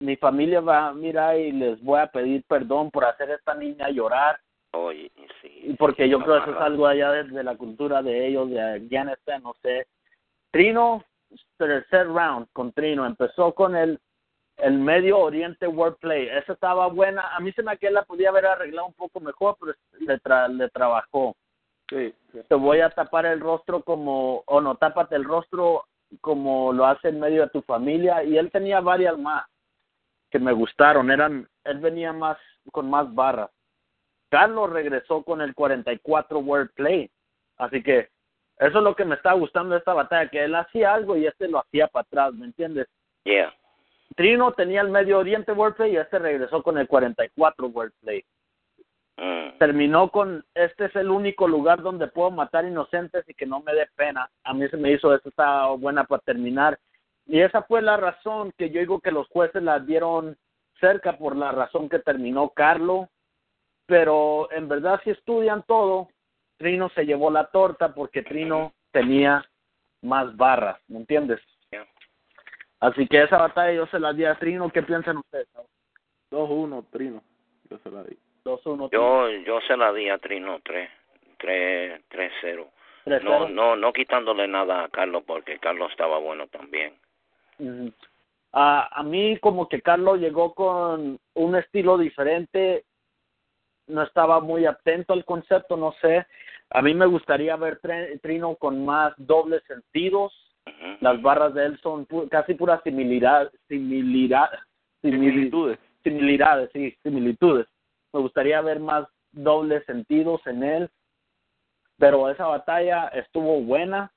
mi 0.00 0.16
familia 0.16 0.60
va 0.60 0.88
a 0.88 0.92
mirar 0.92 1.38
y 1.38 1.52
les 1.52 1.82
voy 1.82 1.98
a 2.00 2.08
pedir 2.08 2.44
perdón 2.46 2.90
por 2.90 3.04
hacer 3.04 3.30
a 3.30 3.36
esta 3.36 3.54
niña 3.54 3.88
llorar 3.88 4.38
Oye, 4.72 5.10
sí. 5.40 5.74
porque 5.78 6.08
yo 6.08 6.20
creo 6.20 6.44
que 6.44 6.50
eso 6.50 6.58
es 6.58 6.64
algo 6.64 6.86
allá 6.86 7.12
de, 7.12 7.24
de 7.24 7.44
la 7.44 7.56
cultura 7.56 8.02
de 8.02 8.26
ellos 8.26 8.50
de 8.50 8.60
Afganistán 8.60 9.42
no 9.42 9.54
sé 9.62 9.86
Trino 10.50 11.04
tercer 11.56 12.08
round 12.08 12.48
con 12.52 12.72
Trino. 12.72 13.06
Empezó 13.06 13.54
con 13.54 13.76
el 13.76 14.00
el 14.56 14.78
Medio 14.78 15.18
Oriente 15.18 15.66
Wordplay. 15.66 16.28
Esa 16.28 16.52
estaba 16.52 16.86
buena. 16.86 17.34
A 17.34 17.40
mí 17.40 17.50
se 17.52 17.62
me 17.62 17.76
que 17.76 17.90
la 17.90 18.04
podía 18.04 18.28
haber 18.28 18.46
arreglado 18.46 18.86
un 18.86 18.94
poco 18.94 19.18
mejor 19.20 19.56
pero 19.58 19.74
le, 20.00 20.20
tra- 20.20 20.48
le 20.48 20.68
trabajó. 20.70 21.34
Sí, 21.90 22.14
sí. 22.32 22.40
te 22.48 22.54
voy 22.54 22.80
a 22.80 22.88
tapar 22.90 23.26
el 23.26 23.40
rostro 23.40 23.82
como, 23.82 24.42
o 24.46 24.60
no, 24.60 24.76
tápate 24.76 25.16
el 25.16 25.24
rostro 25.24 25.84
como 26.20 26.72
lo 26.72 26.86
hace 26.86 27.08
en 27.08 27.20
medio 27.20 27.42
de 27.42 27.50
tu 27.50 27.62
familia. 27.62 28.22
Y 28.22 28.38
él 28.38 28.50
tenía 28.50 28.80
varias 28.80 29.18
más 29.18 29.44
que 30.30 30.38
me 30.38 30.52
gustaron, 30.52 31.10
eran 31.10 31.48
él 31.64 31.78
venía 31.78 32.12
más 32.12 32.38
con 32.72 32.88
más 32.88 33.12
barras. 33.14 33.50
Carlos 34.30 34.70
regresó 34.70 35.22
con 35.22 35.40
el 35.40 35.54
44 35.54 36.38
wordplay, 36.38 37.10
así 37.58 37.82
que 37.82 38.08
eso 38.58 38.78
es 38.78 38.84
lo 38.84 38.94
que 38.94 39.04
me 39.04 39.16
está 39.16 39.32
gustando 39.32 39.74
de 39.74 39.78
esta 39.78 39.94
batalla, 39.94 40.30
que 40.30 40.44
él 40.44 40.54
hacía 40.54 40.94
algo 40.94 41.16
y 41.16 41.26
este 41.26 41.48
lo 41.48 41.58
hacía 41.58 41.88
para 41.88 42.02
atrás, 42.02 42.34
¿me 42.34 42.46
entiendes? 42.46 42.86
Yeah. 43.24 43.52
Trino 44.16 44.52
tenía 44.52 44.80
el 44.80 44.90
Medio 44.90 45.18
Oriente 45.18 45.52
wordplay 45.52 45.92
y 45.92 45.96
este 45.96 46.18
regresó 46.18 46.62
con 46.62 46.78
el 46.78 46.86
44 46.86 47.66
wordplay. 47.68 48.24
Mm. 49.16 49.58
Terminó 49.58 50.10
con, 50.10 50.44
este 50.54 50.86
es 50.86 50.96
el 50.96 51.10
único 51.10 51.48
lugar 51.48 51.82
donde 51.82 52.06
puedo 52.06 52.30
matar 52.30 52.64
inocentes 52.64 53.24
y 53.28 53.34
que 53.34 53.46
no 53.46 53.60
me 53.60 53.74
dé 53.74 53.88
pena. 53.96 54.28
A 54.44 54.54
mí 54.54 54.68
se 54.68 54.76
me 54.76 54.92
hizo, 54.92 55.14
esto 55.14 55.28
está 55.28 55.66
buena 55.68 56.04
para 56.04 56.22
terminar. 56.22 56.78
Y 57.26 57.40
esa 57.40 57.62
fue 57.62 57.82
la 57.82 57.96
razón 57.96 58.52
que 58.56 58.70
yo 58.70 58.80
digo 58.80 59.00
que 59.00 59.10
los 59.10 59.28
jueces 59.28 59.62
la 59.62 59.80
dieron 59.80 60.36
cerca 60.80 61.16
por 61.16 61.36
la 61.36 61.52
razón 61.52 61.88
que 61.88 61.98
terminó 61.98 62.50
Carlo. 62.50 63.08
Pero 63.86 64.50
en 64.52 64.68
verdad 64.68 65.00
si 65.04 65.10
estudian 65.10 65.62
todo, 65.66 66.08
Trino 66.56 66.88
se 66.90 67.04
llevó 67.04 67.30
la 67.30 67.46
torta 67.46 67.94
porque 67.94 68.22
Trino 68.22 68.72
tenía 68.90 69.44
más 70.02 70.36
barras, 70.36 70.78
¿me 70.88 70.98
entiendes? 70.98 71.40
Así 72.80 73.06
que 73.06 73.22
esa 73.22 73.38
batalla 73.38 73.72
yo 73.72 73.86
se 73.86 73.98
la 73.98 74.12
di 74.12 74.26
a 74.26 74.34
Trino. 74.34 74.68
¿Qué 74.70 74.82
piensan 74.82 75.16
ustedes? 75.16 75.48
2-1, 76.30 76.84
Trino. 76.90 77.22
Yo 77.70 77.78
se 77.78 77.90
la 77.90 78.02
di. 78.02 78.18
2-1. 78.44 78.90
Yo, 78.92 79.30
yo 79.30 79.60
se 79.62 79.76
la 79.76 79.90
di 79.92 80.10
a 80.10 80.18
Trino 80.18 80.60
3, 80.62 80.90
3, 81.38 82.02
3-0. 82.10 82.66
3-0. 83.06 83.22
No, 83.22 83.48
no, 83.48 83.76
no 83.76 83.92
quitándole 83.92 84.46
nada 84.46 84.84
a 84.84 84.88
Carlos 84.90 85.24
porque 85.26 85.58
Carlos 85.58 85.90
estaba 85.90 86.18
bueno 86.18 86.46
también. 86.48 86.94
Ujú. 87.58 87.90
Ah, 88.52 88.88
a 88.92 89.02
mí 89.02 89.38
como 89.38 89.68
que 89.68 89.80
Carlos 89.80 90.20
llegó 90.20 90.54
con 90.54 91.18
un 91.34 91.56
estilo 91.56 91.96
diferente, 91.96 92.84
no 93.86 94.02
estaba 94.02 94.40
muy 94.40 94.66
atento 94.66 95.12
al 95.12 95.24
concepto, 95.24 95.76
no 95.76 95.92
sé. 96.00 96.26
A 96.70 96.82
mí 96.82 96.94
me 96.94 97.06
gustaría 97.06 97.56
ver 97.56 97.80
Trino 98.22 98.56
con 98.56 98.84
más 98.84 99.12
dobles 99.16 99.62
sentidos. 99.66 100.32
Las 101.00 101.20
barras 101.20 101.52
de 101.54 101.66
él 101.66 101.78
son 101.82 102.06
pu- 102.06 102.28
casi 102.30 102.54
pura 102.54 102.80
similidad, 102.82 103.52
similidad, 103.68 104.48
simili- 105.02 105.30
Similitudes. 105.34 105.78
similitudes, 106.02 106.70
sí, 106.72 106.96
similitudes. 107.02 107.66
Me 108.12 108.20
gustaría 108.20 108.60
ver 108.62 108.80
más 108.80 109.06
dobles 109.32 109.84
sentidos 109.84 110.40
en 110.46 110.62
él. 110.62 110.90
Pero 111.98 112.28
esa 112.30 112.46
batalla 112.46 113.08
estuvo 113.08 113.60
buena. 113.60 114.10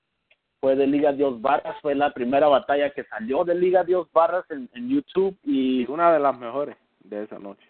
Fue 0.59 0.75
de 0.75 0.87
Liga 0.87 1.11
Dios 1.11 1.39
Barras. 1.41 1.75
Fue 1.81 1.93
la 1.93 2.11
primera 2.13 2.47
batalla 2.47 2.89
que 2.91 3.03
salió 3.03 3.43
de 3.43 3.53
Liga 3.53 3.83
Dios 3.83 4.07
Barras 4.13 4.45
en, 4.49 4.69
en 4.73 4.89
YouTube. 4.89 5.37
Y 5.43 5.81
Y 5.81 5.85
una 5.91 6.11
de 6.13 6.19
las 6.19 6.37
mejores 6.39 6.75
de 7.03 7.23
esa 7.23 7.37
noche. 7.39 7.67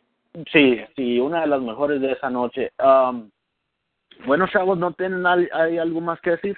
Sí, 0.51 0.83
sí, 0.95 1.19
una 1.19 1.41
de 1.41 1.47
las 1.47 1.61
mejores 1.61 2.01
de 2.01 2.11
esa 2.13 2.29
noche. 2.29 2.71
Um, 2.83 3.29
bueno, 4.25 4.47
chavos, 4.47 4.77
¿no 4.77 4.91
tienen 4.93 5.25
al- 5.25 5.49
hay 5.53 5.77
algo 5.77 6.01
más 6.01 6.19
que 6.21 6.31
decir? 6.31 6.57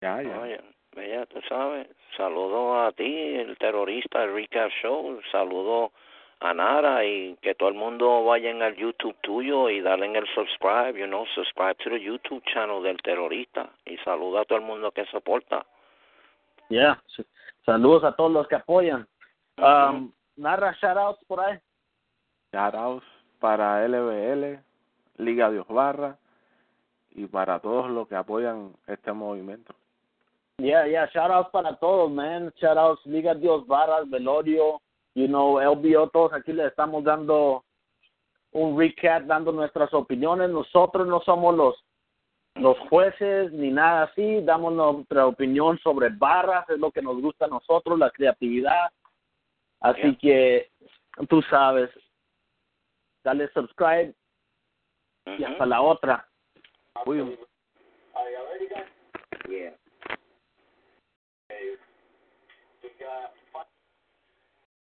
Ya, 0.00 0.22
ya. 0.22 0.40
Oye, 0.40 0.60
ya 1.08 1.26
tú 1.26 1.40
sabes, 1.48 1.88
saludo 2.16 2.82
a 2.82 2.92
ti, 2.92 3.04
el 3.34 3.56
terrorista, 3.58 4.24
el 4.24 4.34
Recap 4.34 4.70
Show, 4.82 5.20
saludo 5.30 5.92
a 6.40 6.52
Nara 6.52 7.04
y 7.04 7.36
que 7.40 7.54
todo 7.54 7.68
el 7.68 7.76
mundo 7.76 8.24
vaya 8.24 8.50
en 8.50 8.62
el 8.62 8.74
YouTube 8.74 9.16
tuyo 9.22 9.70
y 9.70 9.80
darle 9.80 10.06
en 10.06 10.16
el 10.16 10.26
subscribe, 10.34 10.98
you 10.98 11.06
know, 11.06 11.24
subscribe 11.34 11.76
to 11.76 11.90
the 11.90 12.00
YouTube 12.00 12.42
channel 12.52 12.82
del 12.82 13.00
terrorista 13.00 13.70
y 13.86 13.96
saluda 13.98 14.40
a 14.40 14.44
todo 14.44 14.58
el 14.58 14.64
mundo 14.64 14.90
que 14.90 15.04
soporta. 15.06 15.64
Ya, 16.68 17.00
sí. 17.16 17.24
saludos 17.64 18.02
a 18.04 18.16
todos 18.16 18.32
los 18.32 18.48
que 18.48 18.56
apoyan. 18.56 19.06
Um, 19.58 20.10
narra 20.36 20.72
shoutouts 20.80 21.24
por 21.26 21.40
ahí. 21.40 21.58
Shoutouts 22.52 23.04
para 23.40 23.86
LBL, 23.86 24.60
Liga 25.18 25.50
Dios 25.50 25.66
Barra 25.68 26.18
y 27.10 27.26
para 27.26 27.60
todos 27.60 27.90
los 27.90 28.06
que 28.08 28.16
apoyan 28.16 28.72
este 28.86 29.12
movimiento. 29.12 29.74
Yeah, 30.58 30.86
yeah, 30.86 31.10
shoutouts 31.12 31.50
para 31.50 31.76
todos, 31.76 32.10
man. 32.10 32.52
Shoutouts 32.60 33.04
Liga 33.06 33.34
Dios 33.34 33.66
Barras, 33.66 34.08
Velorio, 34.08 34.80
you 35.14 35.26
know, 35.26 35.58
LBO, 35.60 36.08
todos 36.10 36.32
aquí 36.34 36.52
le 36.52 36.66
estamos 36.66 37.02
dando 37.04 37.64
un 38.52 38.78
recap, 38.78 39.24
dando 39.24 39.50
nuestras 39.50 39.92
opiniones. 39.94 40.50
Nosotros 40.50 41.06
no 41.08 41.20
somos 41.20 41.56
los 41.56 41.74
los 42.56 42.78
jueces 42.90 43.50
ni 43.52 43.70
nada 43.70 44.04
así, 44.04 44.42
damos 44.42 44.74
nuestra 44.74 45.26
opinión 45.26 45.78
sobre 45.78 46.10
barras, 46.10 46.68
es 46.68 46.78
lo 46.78 46.90
que 46.90 47.00
nos 47.00 47.20
gusta 47.20 47.46
a 47.46 47.48
nosotros, 47.48 47.98
la 47.98 48.10
creatividad. 48.10 48.90
Así 49.80 50.16
que 50.16 50.70
tú 51.28 51.40
sabes, 51.42 51.90
dale 53.24 53.48
subscribe 53.54 54.14
y 55.26 55.44
hasta 55.44 55.66
la 55.66 55.80
otra. 55.80 56.26
Uy, 57.06 57.36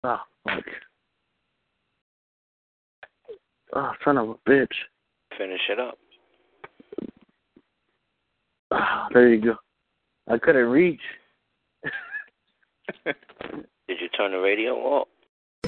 Oh, 0.02 0.18
fuck. 0.46 0.66
Oh, 3.74 3.92
son 4.04 4.18
of 4.18 4.30
a 4.30 4.50
bitch. 4.50 4.68
Finish 5.38 5.62
it 5.70 5.80
up. 5.80 5.98
Ah, 8.72 9.08
there 9.14 9.28
you 9.34 9.42
go. 9.42 9.56
I 10.30 10.38
couldn't 10.38 10.70
reach. 10.70 11.02
Did 13.06 13.98
you 14.00 14.10
turn 14.16 14.32
the 14.32 14.38
radio 14.40 14.76
off? 14.76 15.08